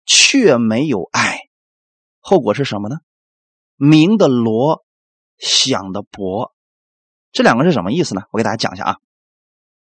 [0.07, 1.41] 却没有爱，
[2.18, 2.97] 后果是什么呢？
[3.76, 4.87] 明的罗，
[5.37, 6.55] 想的博，
[7.31, 8.22] 这两个是什么意思呢？
[8.33, 8.97] 我给大家讲一下啊。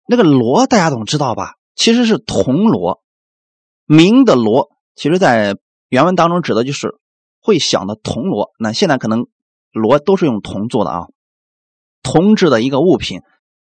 [0.08, 1.56] 那个罗大家总知道吧？
[1.74, 3.02] 其实是铜锣，
[3.86, 5.58] 明的罗，其实在
[5.94, 6.96] 原文当中指的就是
[7.40, 8.52] 会响的铜锣。
[8.58, 9.28] 那现在可能
[9.70, 11.06] 锣都是用铜做的啊，
[12.02, 13.22] 铜制的一个物品。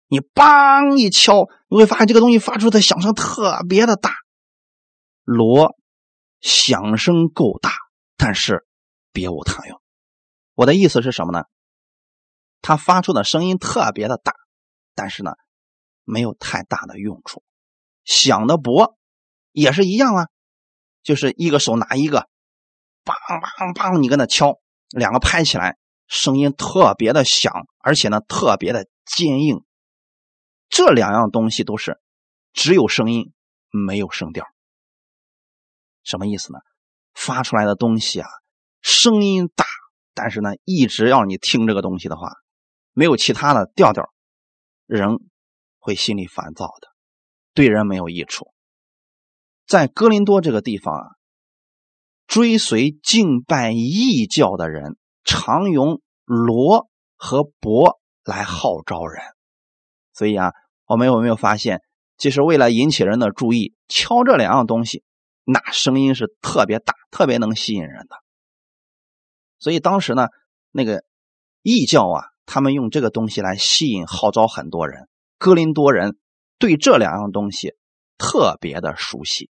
[0.08, 4.16] 你梆一敲，你会发现这个东西发出的响声特别的大。
[5.22, 5.76] 锣
[6.40, 7.70] 响声够大，
[8.16, 8.66] 但是
[9.12, 9.80] 别无他用。
[10.54, 11.44] 我的意思是什么呢？
[12.60, 14.34] 它发出的声音特别的大，
[14.96, 15.34] 但是呢，
[16.02, 17.44] 没有太大的用处。
[18.04, 18.96] 响的薄
[19.52, 20.26] 也是一样啊，
[21.08, 22.28] 就是一个手拿一个，
[23.06, 29.64] 梆梆梆，你跟那敲，两个拍起来，声音特别的响，而且呢，特别的坚硬。
[30.68, 31.98] 这两样东西都是
[32.52, 33.32] 只有声音
[33.70, 34.44] 没有声调，
[36.02, 36.58] 什么意思呢？
[37.14, 38.28] 发出来的东西啊，
[38.82, 39.64] 声音大，
[40.12, 42.34] 但是呢，一直要你听这个东西的话，
[42.92, 44.12] 没有其他的调调，
[44.84, 45.16] 人
[45.78, 46.88] 会心里烦躁的，
[47.54, 48.52] 对人没有益处。
[49.68, 51.06] 在哥林多这个地方啊，
[52.26, 59.22] 追随敬拜异教的人常用锣和钹来号召人。
[60.14, 60.52] 所以啊，
[60.86, 61.82] 我们有没有发现，
[62.16, 65.04] 就是为了引起人的注意，敲这两样东西，
[65.44, 68.16] 那声音是特别大，特别能吸引人的。
[69.58, 70.28] 所以当时呢，
[70.70, 71.04] 那个
[71.60, 75.10] 异教啊，他们用这个东西来吸引、号召很多人。
[75.36, 76.16] 哥林多人
[76.58, 77.74] 对这两样东西
[78.16, 79.50] 特别的熟悉。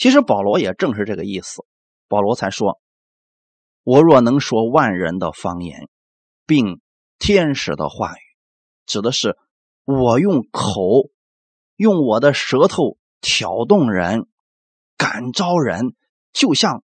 [0.00, 1.62] 其实保罗也正是这个意思，
[2.08, 2.80] 保罗才说
[3.84, 5.90] ：“我若能说万人的方言，
[6.46, 6.80] 并
[7.18, 8.20] 天使的话语，
[8.86, 9.36] 指的是。”
[9.86, 11.10] 我用口，
[11.74, 14.28] 用我的舌头挑动人，
[14.96, 15.96] 感召人，
[16.32, 16.84] 就像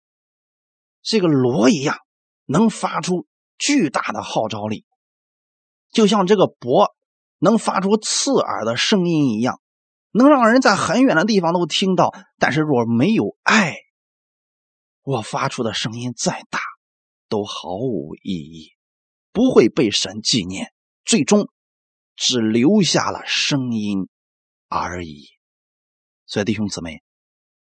[1.02, 1.98] 这个锣一样，
[2.46, 3.26] 能发出
[3.58, 4.86] 巨大的号召力；
[5.90, 6.94] 就像这个钹
[7.38, 9.60] 能发出刺耳的声音一样，
[10.14, 12.14] 能让人在很远的地方都听到。
[12.38, 13.76] 但是若没有爱，
[15.02, 16.60] 我发出的声音再大，
[17.28, 18.70] 都毫无意义，
[19.32, 20.72] 不会被神纪念。
[21.04, 21.50] 最终。
[22.16, 24.08] 只留下了声音
[24.68, 25.30] 而已。
[26.26, 27.02] 所以弟兄姊妹，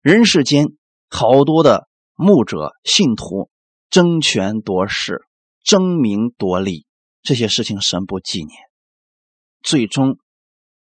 [0.01, 0.66] 人世间
[1.09, 3.49] 好多的牧者信徒
[3.91, 5.22] 争权夺势、
[5.62, 6.85] 争名夺利，
[7.22, 8.59] 这些事情神不纪念。
[9.62, 10.18] 最终，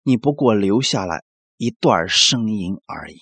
[0.01, 1.23] 你不过留下来
[1.57, 3.19] 一段声音而已。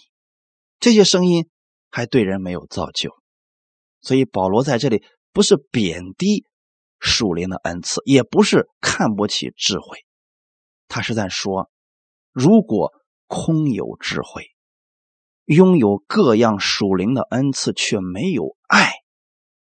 [0.80, 1.50] 这些声音
[1.90, 3.12] 还对人没有造就。
[4.02, 6.46] 所以保罗在这里不是贬低
[7.00, 10.06] 属灵的恩赐，也不是看不起智慧。
[10.88, 11.70] 他是在说，
[12.32, 12.92] 如果
[13.28, 14.48] 空有智慧，
[15.46, 18.92] 拥有各样属灵的恩赐，却没有爱，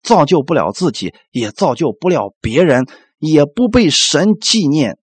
[0.03, 2.87] 造就不了自己，也造就不了别人，
[3.19, 4.99] 也不被神纪念，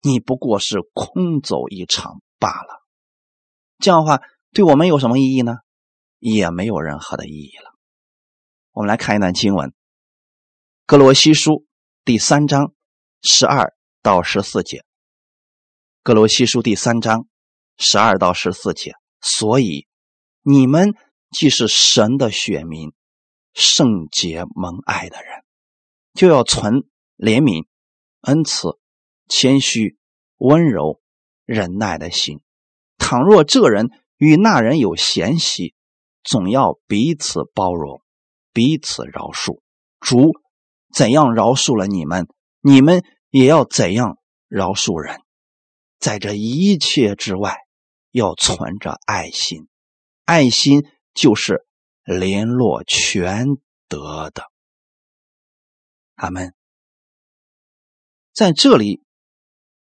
[0.00, 2.84] 你不过是空走一场罢了。
[3.78, 4.20] 这样的话，
[4.52, 5.56] 对我们有什么意义呢？
[6.18, 7.72] 也没有任何的意义了。
[8.72, 9.70] 我们来看一段经文，
[10.84, 11.52] 《格罗西书》
[12.04, 12.74] 第三章
[13.22, 13.72] 十二
[14.02, 14.84] 到十四节。
[16.02, 17.26] 格罗西书第三章
[17.78, 18.92] 十二到十四节，
[19.22, 19.86] 所以
[20.42, 20.94] 你们
[21.30, 22.92] 既是神的选民，
[23.54, 25.44] 圣洁蒙爱的人，
[26.12, 26.84] 就要存
[27.16, 27.66] 怜悯、
[28.20, 28.78] 恩慈、
[29.28, 29.96] 谦虚、
[30.36, 31.00] 温柔、
[31.44, 32.40] 忍耐的心。
[32.98, 35.74] 倘若这人与那人有嫌隙，
[36.22, 38.02] 总要彼此包容，
[38.52, 39.60] 彼此饶恕。
[40.00, 40.32] 主
[40.92, 42.28] 怎样饶恕了你们，
[42.60, 44.18] 你们也要怎样
[44.48, 45.20] 饶恕人。
[45.98, 47.56] 在这一切之外，
[48.10, 49.66] 要存着爱心。
[50.24, 51.66] 爱心就是
[52.04, 53.56] 联络全
[53.88, 54.44] 德的。
[56.14, 56.54] 阿门。
[58.32, 59.02] 在这里，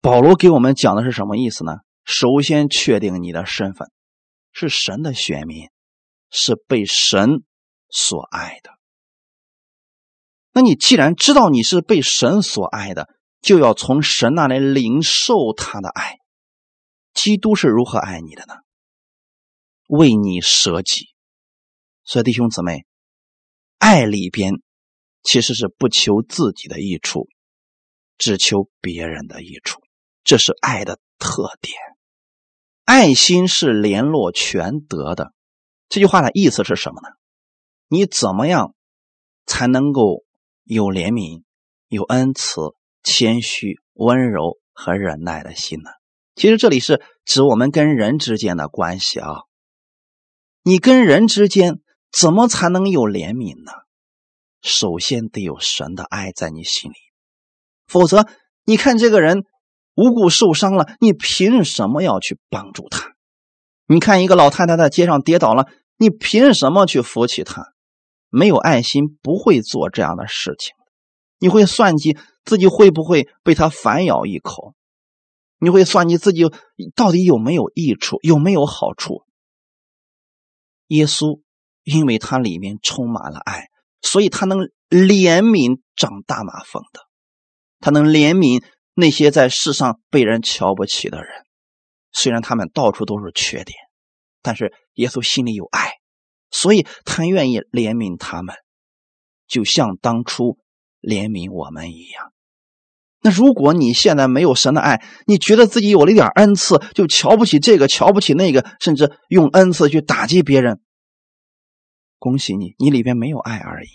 [0.01, 1.73] 保罗给我们讲的是什么意思呢？
[2.03, 3.91] 首先确定你的身份
[4.51, 5.69] 是神的选民，
[6.31, 7.43] 是被神
[7.89, 8.71] 所爱的。
[10.51, 13.07] 那你既然知道你是被神所爱的，
[13.41, 16.17] 就要从神那里领受他的爱。
[17.13, 18.55] 基督是如何爱你的呢？
[19.87, 21.09] 为你舍己。
[22.03, 22.85] 所以弟兄姊妹，
[23.77, 24.55] 爱里边
[25.21, 27.29] 其实是不求自己的益处，
[28.17, 29.81] 只求别人的益处，
[30.23, 31.75] 这是爱的特点。
[32.83, 35.33] 爱心是联络全德的。
[35.87, 37.07] 这句话的意思是什么呢？
[37.87, 38.75] 你怎么样
[39.45, 40.23] 才能够
[40.63, 41.43] 有怜悯、
[41.87, 45.89] 有恩慈、谦虚、温柔和忍耐的心呢？
[46.35, 49.43] 其实这里是指我们跟人之间的关系啊。
[50.63, 53.71] 你跟人之间怎么才能有怜悯呢？
[54.61, 56.95] 首先得有神的爱在你心里，
[57.87, 58.27] 否则
[58.65, 59.45] 你看这个人。
[59.95, 63.13] 无辜受伤了，你凭什么要去帮助他？
[63.87, 65.67] 你看一个老太太在街上跌倒了，
[65.97, 67.73] 你凭什么去扶起她？
[68.29, 70.73] 没有爱心不会做这样的事情。
[71.39, 74.73] 你会算计自己会不会被他反咬一口？
[75.59, 76.43] 你会算计自己
[76.95, 79.25] 到底有没有益处，有没有好处？
[80.87, 81.41] 耶稣
[81.83, 83.69] 因为他里面充满了爱，
[84.01, 87.01] 所以他能怜悯长大马蜂的，
[87.81, 88.63] 他能怜悯。
[89.01, 91.27] 那些在世上被人瞧不起的人，
[92.11, 93.75] 虽然他们到处都是缺点，
[94.43, 95.93] 但是耶稣心里有爱，
[96.51, 98.55] 所以他愿意怜悯他们，
[99.47, 100.59] 就像当初
[101.01, 102.31] 怜悯我们一样。
[103.21, 110.79] 那如果你现在没有神的爱，你觉得自己有了一点恩赐，就瞧不起这个，瞧不起那个，甚至用恩赐去打击别人，
[112.19, 113.89] 恭喜你，你里边没有爱而已。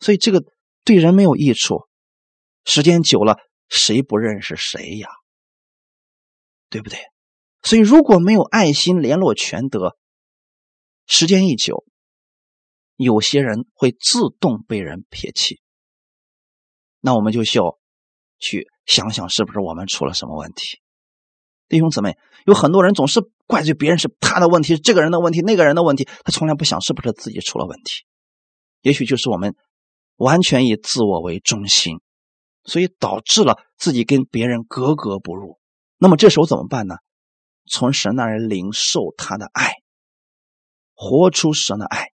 [0.00, 0.44] 所以这个
[0.84, 1.88] 对人没有益处，
[2.66, 3.38] 时间久了。
[3.70, 5.08] 谁不认识谁呀？
[6.68, 6.98] 对不对？
[7.62, 9.96] 所以如果没有爱心联络全德，
[11.06, 11.84] 时间一久，
[12.96, 15.60] 有些人会自动被人撇弃。
[17.00, 17.78] 那我们就需要
[18.38, 20.80] 去想想，是不是我们出了什么问题？
[21.68, 28.04] 弟兄姊妹，有很多人总是怪罪别人，是他的问题，是这个人的问题，那个人的问题，他从来不想是不是自己出了问题。
[28.82, 29.54] 也许就是我们
[30.16, 32.00] 完全以自我为中心。
[32.64, 35.58] 所以导致了自己跟别人格格不入。
[35.98, 36.96] 那么这时候怎么办呢？
[37.66, 39.74] 从神那儿领受他的爱，
[40.94, 42.08] 活出神的爱。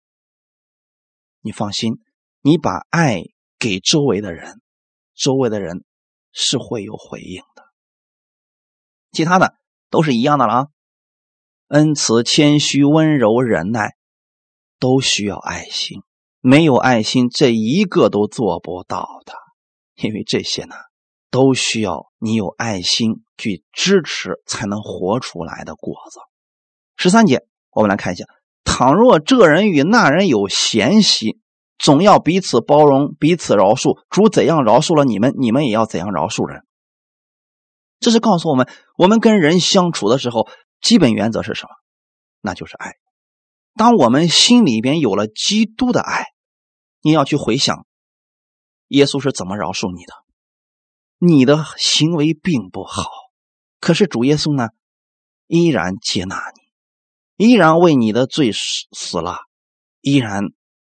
[1.40, 2.00] 你放心，
[2.40, 3.22] 你把爱
[3.58, 4.62] 给周围的人，
[5.14, 5.84] 周围的人
[6.32, 7.64] 是会有回应的。
[9.10, 9.56] 其他的
[9.90, 10.66] 都是一样的了啊。
[11.68, 13.96] 恩慈、谦虚、温柔、忍耐，
[14.78, 16.02] 都需要爱心。
[16.40, 19.34] 没有爱心，这一个都做不到的。
[19.94, 20.74] 因为这些呢，
[21.30, 26.20] 都需要你有爱心去支持，才能活出来的果子。
[26.96, 28.24] 十三节，我们来看一下：
[28.64, 31.40] 倘若这人与那人有嫌隙，
[31.78, 34.00] 总要彼此包容，彼此饶恕。
[34.08, 36.62] 主怎样饶恕了你们，你们也要怎样饶恕人。
[37.98, 40.48] 这是告诉我们，我们跟人相处的时候，
[40.80, 41.70] 基本原则是什么？
[42.40, 42.94] 那就是爱。
[43.74, 46.26] 当我们心里边有了基督的爱，
[47.00, 47.86] 你要去回想。
[48.92, 50.12] 耶稣是怎么饶恕你的？
[51.18, 53.04] 你的行为并不好，
[53.80, 54.68] 可是主耶稣呢，
[55.46, 56.36] 依然接纳
[57.36, 59.38] 你，依然为你的罪死死了，
[60.02, 60.42] 依然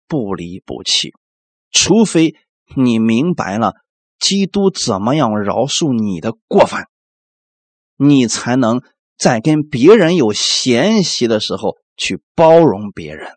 [0.06, 1.14] 不离不弃。
[1.70, 2.34] 除非
[2.76, 3.74] 你明白了
[4.18, 6.88] 基督怎么样饶恕你的过犯，
[7.96, 8.82] 你才能
[9.16, 13.30] 在跟别人有嫌隙的时候去包容别人，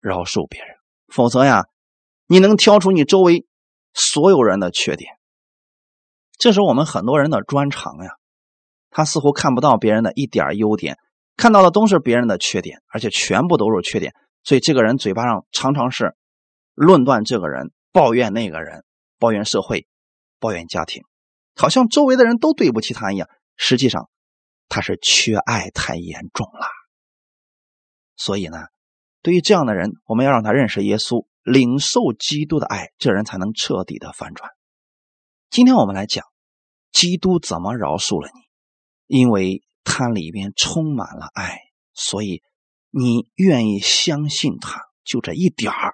[0.00, 0.74] 饶恕别人。
[1.06, 1.66] 否则呀，
[2.26, 3.46] 你能挑出你周围。
[3.94, 5.12] 所有人的缺点，
[6.38, 8.10] 这是我们很多人的专长呀。
[8.90, 10.98] 他似乎看不到别人的一点优点，
[11.36, 14.14] 看到的都是别人的缺点，而且全部都是缺点。
[14.44, 16.14] 所以这个人嘴巴上常常是
[16.74, 18.84] 论断这个人，抱怨那个人，
[19.18, 19.86] 抱怨社会，
[20.38, 21.04] 抱怨家庭，
[21.54, 23.28] 好像周围的人都对不起他一样。
[23.56, 24.10] 实际上，
[24.68, 26.66] 他是缺爱太严重了。
[28.16, 28.58] 所以呢，
[29.22, 34.50] 对于这样的人，我们要让他认识耶稣，领受基督的爱，这人才能彻底的反转。
[35.50, 36.24] 今天我们来讲，
[36.92, 39.18] 基督怎么饶恕了你？
[39.18, 41.58] 因为他里面充满了爱，
[41.92, 42.42] 所以
[42.90, 45.92] 你愿意相信他，就这一点儿，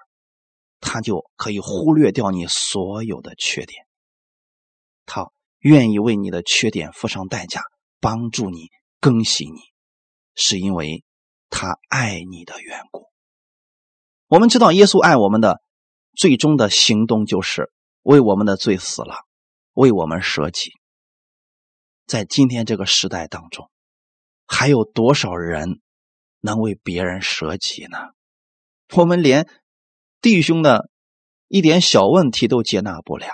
[0.79, 3.85] 他就可以忽略掉你所有的缺点。
[5.05, 7.63] 他愿意为你的缺点付上代价，
[7.99, 8.69] 帮助你
[9.01, 9.59] 更新你，
[10.35, 11.03] 是因为
[11.49, 13.08] 他爱你的缘故。
[14.29, 15.59] 我们知道，耶稣爱我们的
[16.15, 17.71] 最终的行动就是
[18.03, 19.25] 为我们的罪死了，
[19.73, 20.73] 为我们舍己。
[22.05, 23.71] 在今天这个时代当中，
[24.45, 25.81] 还有多少人
[26.41, 27.97] 能为别人舍己呢？
[28.93, 29.49] 我们连
[30.21, 30.91] 弟兄的
[31.47, 33.27] 一点小问题都接纳不了，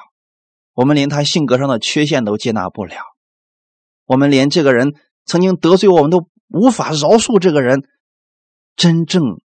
[0.71, 3.01] 我们连他性格上的缺陷都接纳不了，
[4.05, 7.85] 我们连这个人曾经得罪我们都无法饶恕这个人。
[8.77, 9.41] 真正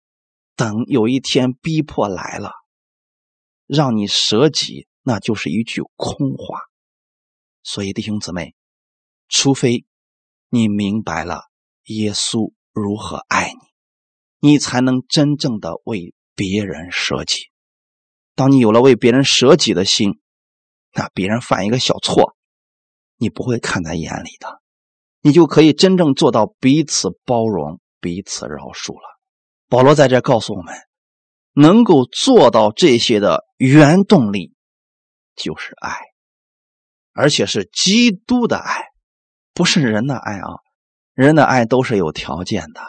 [0.56, 2.52] 等有一天逼迫来了，
[3.68, 6.60] 让你舍己，那就是一句空话。
[7.64, 8.56] 所以，弟兄姊妹。
[9.28, 9.86] 除非
[10.50, 11.46] 你明白了
[11.86, 13.52] 耶稣如何爱
[14.40, 17.50] 你，你才能真正的为别人舍己。
[18.36, 20.22] 当你有了为别人舍己的心，
[20.94, 22.38] 那别人犯一个小错，
[23.18, 24.62] 你不会看在眼里的，
[25.22, 29.15] 你就可以真正做到彼此包容、彼此饶恕了。
[29.68, 30.74] 保罗在这告诉我们，
[31.54, 34.54] 能够做到这些的原动力
[35.36, 35.98] 就是爱，
[37.14, 38.84] 而且是基督的爱。
[39.54, 40.60] 不是人的爱啊，
[41.14, 42.82] 人的爱都是有条件的，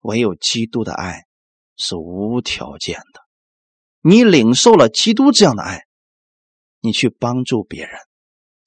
[0.00, 1.22] 唯有基督的爱
[1.76, 3.20] 是无条件的。
[4.00, 5.84] 你领受了基督这样的爱，
[6.80, 7.96] 你去帮助别人，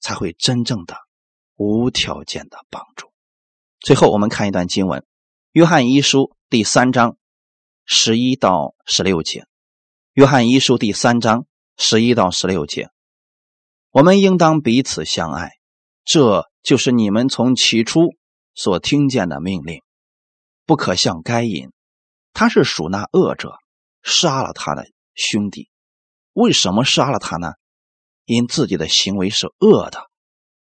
[0.00, 0.96] 才会真正的
[1.56, 3.12] 无条件的帮助。
[3.78, 5.00] 最后，我们看一段经文，
[5.52, 7.18] 《约翰一书》第三章
[7.90, 9.40] 十一到十六节，
[10.12, 11.46] 《约翰一书》第三章
[11.78, 12.90] 十一到十六节，
[13.90, 15.52] 我们应当彼此相爱，
[16.04, 16.46] 这。
[16.62, 18.14] 就是你们从起初
[18.52, 19.80] 所听见的命令，
[20.66, 21.70] 不可像该隐，
[22.34, 23.54] 他是属那恶者，
[24.02, 25.70] 杀了他的兄弟。
[26.34, 27.52] 为什么杀了他呢？
[28.26, 30.10] 因自己的行为是恶的，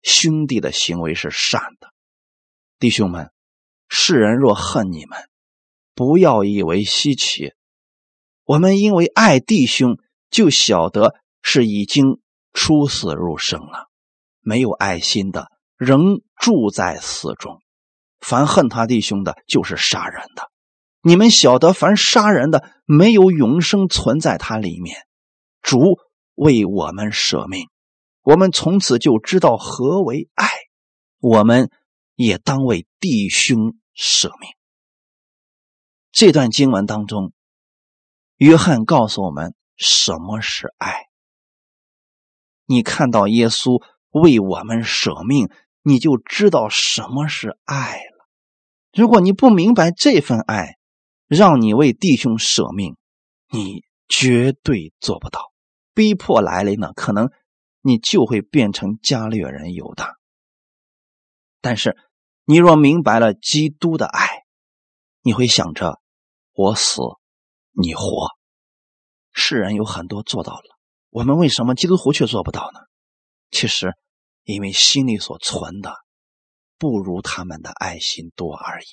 [0.02, 1.88] 兄弟的行为是善的。
[2.78, 3.30] 弟兄们，
[3.88, 5.18] 世人若恨你们，
[5.94, 7.52] 不要以为稀奇。
[8.44, 9.98] 我们因为爱弟兄，
[10.30, 12.20] 就晓得是已经
[12.52, 13.88] 出死入生了。
[14.40, 15.50] 没有爱心的。
[15.76, 17.60] 仍住在死中，
[18.20, 20.48] 凡恨他弟兄的，就是杀人的。
[21.02, 24.96] 你们晓得，凡杀人的，没有永生存在他里面。
[25.60, 25.98] 主
[26.36, 27.66] 为我们舍命，
[28.22, 30.46] 我们从此就知道何为爱。
[31.18, 31.70] 我们
[32.14, 34.50] 也当为弟兄舍命。
[36.14, 37.34] 这段经文当中，
[38.36, 41.08] 约翰告诉我们什么是爱。
[42.64, 45.50] 你看到耶稣为我们舍命。
[45.86, 48.26] 你就知道什么是爱了。
[48.94, 50.78] 如果你不明白这份爱，
[51.26, 52.96] 让你为弟兄舍命，
[53.50, 55.52] 你绝对做不到。
[55.92, 57.30] 逼迫来了呢，可能
[57.82, 60.16] 你就会变成加略人犹大。
[61.60, 61.98] 但是，
[62.46, 64.46] 你若明白了基督的爱，
[65.20, 66.00] 你会想着
[66.54, 67.02] 我死，
[67.72, 68.30] 你活。
[69.32, 70.78] 世人有很多做到了，
[71.10, 72.80] 我们为什么基督徒却做不到呢？
[73.50, 73.92] 其实。
[74.46, 75.94] 因为心里所存的
[76.76, 78.86] 不如他们的爱心多而已，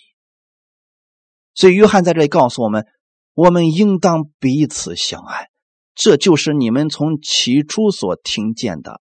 [1.53, 2.87] 所以约翰在这里告诉我们：
[3.33, 5.49] 我们应当彼此相爱，
[5.93, 9.01] 这就是你们从起初所听见的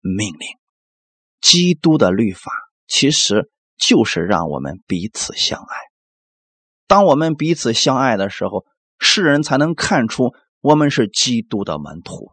[0.00, 0.48] 命令。
[1.42, 2.50] 基督的律法
[2.86, 5.76] 其实就是让我们彼此相爱。
[6.90, 8.66] 当我们彼此相爱的时候，
[8.98, 12.32] 世人才能看出我们是基督的门徒。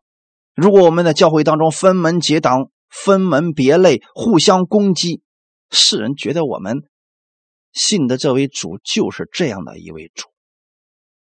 [0.56, 5.22] 如果我们在教会当中分门结党，分门别类，互相攻击，
[5.70, 6.90] 世人觉得我们
[7.72, 10.28] 信的这位主就是这样的一位主，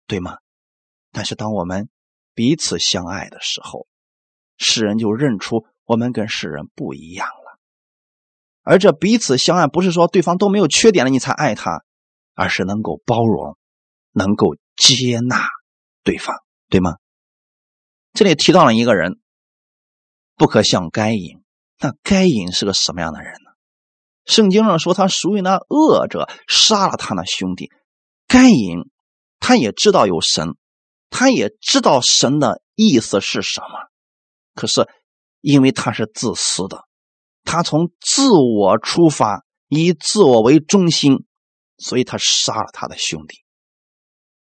[0.09, 0.39] 对吗？
[1.13, 1.89] 但是当我们
[2.35, 3.87] 彼此相爱的时候，
[4.59, 7.61] 世人就认出我们跟世人不一样了。
[8.63, 11.85] 而这彼此相爱，不是说对方都没有缺点了你才爱他，
[12.35, 13.57] 而是能够包容，
[14.13, 15.47] 能够接纳
[16.03, 16.37] 对方，
[16.69, 16.97] 对吗？
[18.13, 19.21] 这里提到了一个人，
[20.37, 21.43] 不可像该隐。
[21.79, 23.51] 那该隐是个什么样的人呢？
[24.25, 27.71] 圣经上说他属于那恶者，杀了他那兄弟。
[28.29, 28.89] 该隐
[29.41, 30.57] 他也知道有神，
[31.11, 33.67] 他也知道神的意思是什么，
[34.55, 34.89] 可是
[35.41, 36.85] 因为他是自私的，
[37.43, 41.25] 他从自我出发，以自我为中心，
[41.83, 43.39] 所以他杀了他的兄弟。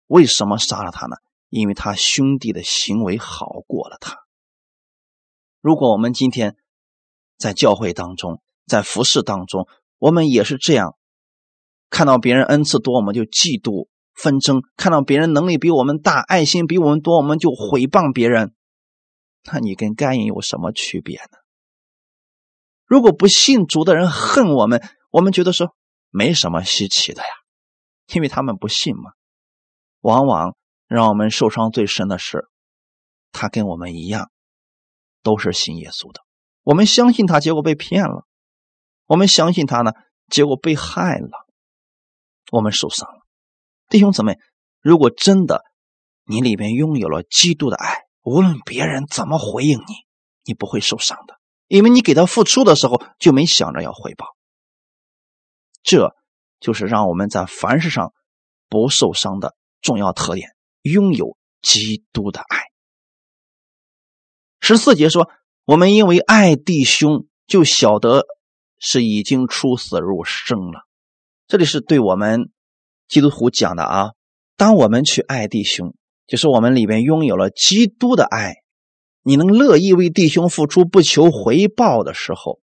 [0.06, 1.16] 为什么杀了他呢？
[1.48, 4.18] 因为他兄弟的行为好过了他。
[5.60, 6.56] 如果我们今天
[7.38, 9.66] 在教会当中，在服侍当中，
[9.98, 10.96] 我们也是这样，
[11.90, 18.54] 看到别人恩赐多，我们就嫉妒纷争；看到别人能力比我们大，爱心比我们多，我们就毁谤别人。
[19.44, 21.38] 那你跟该隐有什么区别呢？
[22.86, 25.74] 如果不信主的人恨我们，我们觉得说
[26.12, 27.28] 没什么稀奇的呀，
[28.14, 29.12] 因为他们不信嘛。
[30.00, 30.54] 往往
[30.86, 32.48] 让我们受伤最深的是，
[33.32, 34.30] 他跟我们一样，
[35.22, 36.20] 都是信耶稣的。
[36.64, 38.26] 我们相信他，结果被骗了；
[39.06, 39.92] 我们相信他呢，
[40.28, 41.46] 结果被害了。
[42.50, 43.22] 我们受伤了。
[43.88, 44.38] 弟兄姊妹，
[44.80, 45.64] 如果真的
[46.24, 49.94] 你里边拥有了基督的爱，无论别人怎么回应你，
[50.44, 51.40] 你不会受伤的。
[51.68, 54.26] 因为你给他付出的时候就没想着要回报，
[55.82, 56.14] 这
[56.60, 58.12] 就是让我们在凡事上
[58.68, 60.50] 不受伤的重要特点。
[60.82, 62.58] 拥有基督的爱。
[64.60, 65.30] 十四节说
[65.64, 68.24] ：“我们因为爱弟兄，就晓得
[68.80, 70.82] 是已经出死入生了。”
[71.46, 72.50] 这里是对我们
[73.06, 74.10] 基督徒讲的啊。
[74.56, 75.94] 当我们去爱弟兄，
[76.26, 78.54] 就是我们里边拥有了基督的爱。
[79.22, 82.60] 你能乐意为弟兄付出不求回报的时候，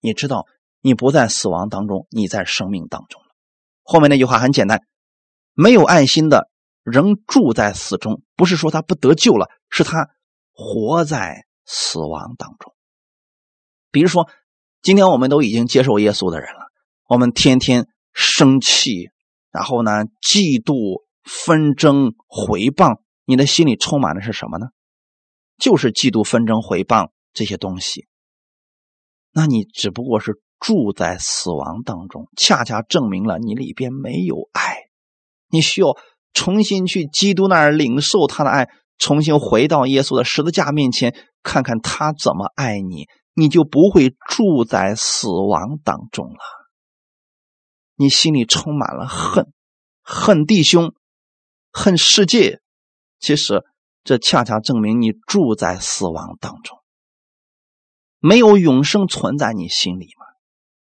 [0.00, 0.46] 你知道
[0.86, 3.20] 你不在死亡当中，你在生命当中。
[3.82, 4.82] 后面那句话很简单：
[5.52, 6.48] 没有爱心的
[6.84, 10.10] 仍住在死中，不是说他不得救了，是他
[10.52, 12.72] 活在死亡当中。
[13.90, 14.30] 比如说，
[14.80, 16.70] 今天我们都已经接受耶稣的人了，
[17.08, 19.10] 我们天天生气，
[19.50, 24.68] 然后呢，嫉妒、纷争、回谤，你的心里充满的是什么呢？
[25.58, 28.06] 就是嫉妒、纷争、回谤这些东西，
[29.32, 34.88] 那你只不过是住在死亡当中，恰恰证明了你里边没有爱。
[35.48, 35.96] 你需要
[36.32, 41.14] 重新去基督那儿领受他的爱，重新回到耶稣的十字架面前，
[41.44, 46.40] 看看他怎么爱你，你就不会住在死亡当中了。
[47.94, 49.52] 你心里充满了恨，
[50.02, 50.94] 恨弟兄，
[51.70, 52.60] 恨世界，
[53.20, 53.62] 其实。
[54.02, 56.78] 这恰恰证明你住在死亡当中，
[58.20, 60.10] 没有永生存在你心里？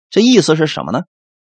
[0.09, 1.01] 这意思是什么呢？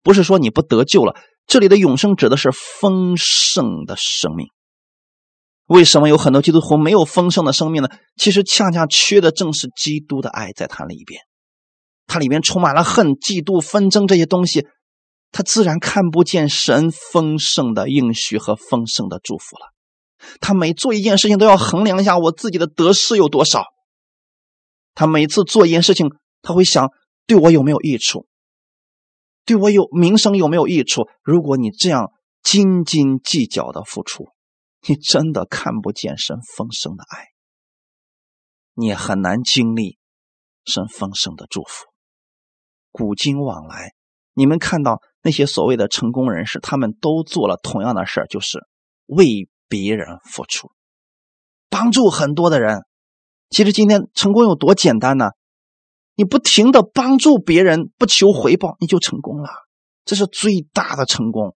[0.02, 1.16] 不是说你不得救了，
[1.48, 4.48] 这里的永生指的是丰盛的生命。
[5.66, 7.90] 为什么有很多基督徒没有丰盛的生命呢？
[8.18, 11.22] 其实恰恰缺的正是基督的爱在他里边，
[12.06, 14.68] 他里边充满了恨、嫉妒、纷争这些东西，
[15.32, 19.68] 他自然看不见神丰盛的应许和丰盛的祝福了。
[20.42, 23.66] 他每做一件事情都要衡量一下我自己的得失有多少。
[24.94, 26.92] 他每次做一件事情，他会想
[27.26, 28.28] 对我有没有益处，
[29.46, 31.08] 对我有名声有没有益处。
[31.24, 34.30] 如果你这样斤斤计较的付出，
[34.88, 37.28] 你真的看不见神丰盛的爱，
[38.74, 39.98] 你也很难经历
[40.66, 41.86] 神丰盛的祝福。
[42.92, 43.94] 古今往来，
[44.34, 48.60] 你们看到那些所谓的成功人士，他们都做了同样的事就是
[49.06, 49.50] 为。
[49.70, 50.72] 别人付出，
[51.68, 52.84] 帮助很多的人。
[53.50, 55.32] 其实今天成功有多简单呢？
[56.16, 59.50] 你不停的帮助别人，不求回报，你就成功了。
[60.06, 61.56] 这是最大的成功。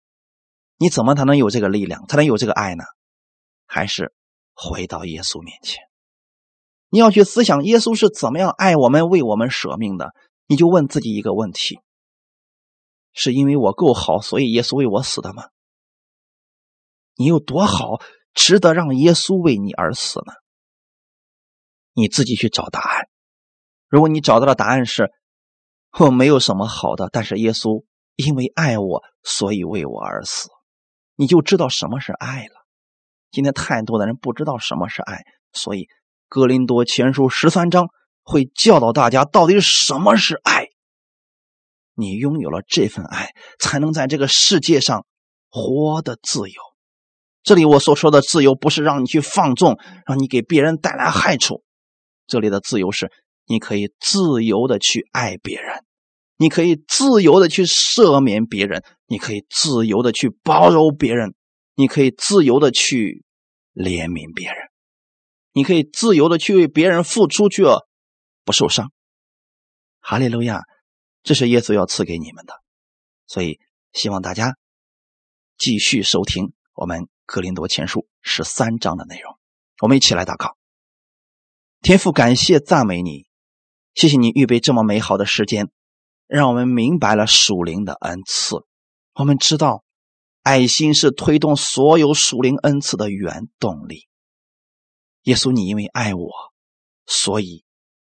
[0.78, 2.84] 你怎么才能有这个力量，才能有这个爱呢？
[3.66, 4.14] 还是
[4.54, 5.84] 回到耶稣面前。
[6.90, 10.14] 你要去思想耶稣是怎么样爱我们、为我们舍命的。
[10.48, 11.80] 你就问自己一个问题：
[13.12, 15.50] 是因为我够好，所以耶稣为我死的吗？
[17.16, 18.00] 你有多好，
[18.34, 20.34] 值得让耶稣为你而死呢？
[21.94, 23.10] 你自己去找答案。
[23.90, 25.12] 如果你找到的答案是
[26.00, 27.84] 我没有什么好的，但是耶稣
[28.16, 30.50] 因为爱我，所以为我而死，
[31.16, 32.66] 你就知道什么是爱了。
[33.32, 35.24] 今天太多的人不知道什么是爱，
[35.54, 35.84] 所以
[36.28, 37.88] 《哥林多前书》十三章
[38.24, 40.68] 会教导大家到底什么是爱。
[41.94, 45.06] 你拥有了这份爱，才能在这个世界上
[45.50, 46.62] 活得自由。
[47.42, 51.64] 这里我所说的自由，不是让你去放纵，让你给别人带来害处。
[52.28, 53.12] 这里的自由是，
[53.48, 55.84] 你可以自由的去爱别人，
[56.36, 61.34] 你可以自由的去赦免别人，你可以自由的去包容别人，
[61.74, 63.24] 你可以自由的去
[63.74, 64.58] 怜悯别人，
[65.54, 67.64] 你可以自由的去为别人付出，去
[68.44, 68.92] 不受伤。
[70.00, 70.62] 哈利路亚，
[71.24, 72.54] 这是耶稣要赐给你们的，
[73.26, 73.60] 所以
[73.94, 74.58] 希望大家
[75.58, 77.08] 继续收听我们。
[77.30, 79.38] 格林多前书十三章的内容，
[79.82, 80.56] 我们一起来祷告。
[81.82, 83.27] 天父，感谢赞美你，
[83.98, 85.72] 谢谢你预备这么美好的时间，
[86.28, 88.58] 让我们明白了属灵的恩赐。
[89.16, 89.84] 我们知道，
[90.44, 94.08] 爱心是推动所有属灵恩赐的原动力。
[95.24, 96.30] 耶稣，你因为爱我，
[97.08, 97.64] 所以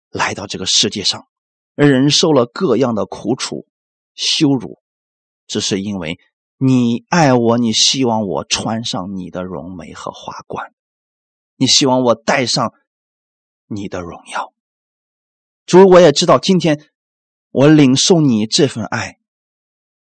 [0.09, 1.27] 来到这个世界上，
[1.75, 3.67] 忍受了各样的苦楚、
[4.15, 4.79] 羞辱，
[5.45, 6.17] 只是因为
[6.55, 10.73] 你爱我，你希望我穿上你的荣美和华冠，
[11.57, 12.71] 你希望我带上
[13.67, 14.53] 你的荣耀。
[15.71, 16.85] 主，我也知道今天
[17.49, 19.19] 我领受你这份爱，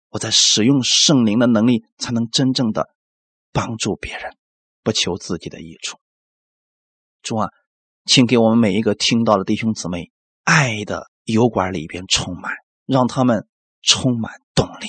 [0.07, 2.88] 我在使用圣灵的能力，才能真正的
[3.51, 4.38] 帮助别人，
[4.82, 5.99] 不求自己的益处。
[7.22, 7.49] 主啊，
[8.05, 10.09] 请给我们每一个听到的弟兄姊妹，
[10.45, 12.53] 爱的油管里边充满，
[12.86, 13.45] 让他们
[13.82, 14.88] 充满动力，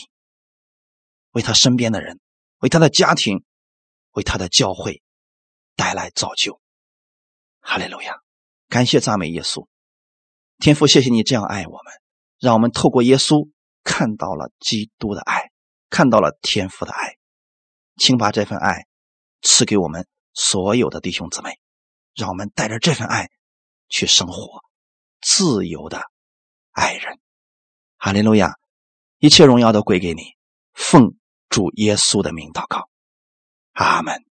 [1.32, 2.20] 为他身边的人，
[2.58, 3.42] 为他的家庭，
[4.12, 5.02] 为他的教会
[5.74, 6.60] 带来造就。
[7.58, 8.20] 哈利路亚！
[8.68, 9.66] 感谢赞美耶稣，
[10.58, 11.92] 天父，谢谢你这样爱我们，
[12.38, 13.48] 让我们透过耶稣
[13.84, 15.50] 看到了基督的爱，
[15.88, 17.16] 看到了天父的爱，
[17.96, 18.86] 请把这份爱
[19.40, 21.58] 赐给我们所有的弟兄姊妹。
[22.16, 23.30] 让我们带着这份爱
[23.88, 24.64] 去生活，
[25.20, 26.02] 自由的
[26.72, 27.20] 爱人。
[27.96, 28.54] 哈利路亚！
[29.18, 30.22] 一切荣耀都归给你，
[30.72, 31.14] 奉
[31.48, 32.88] 主耶稣的名祷告，
[33.74, 34.24] 阿门。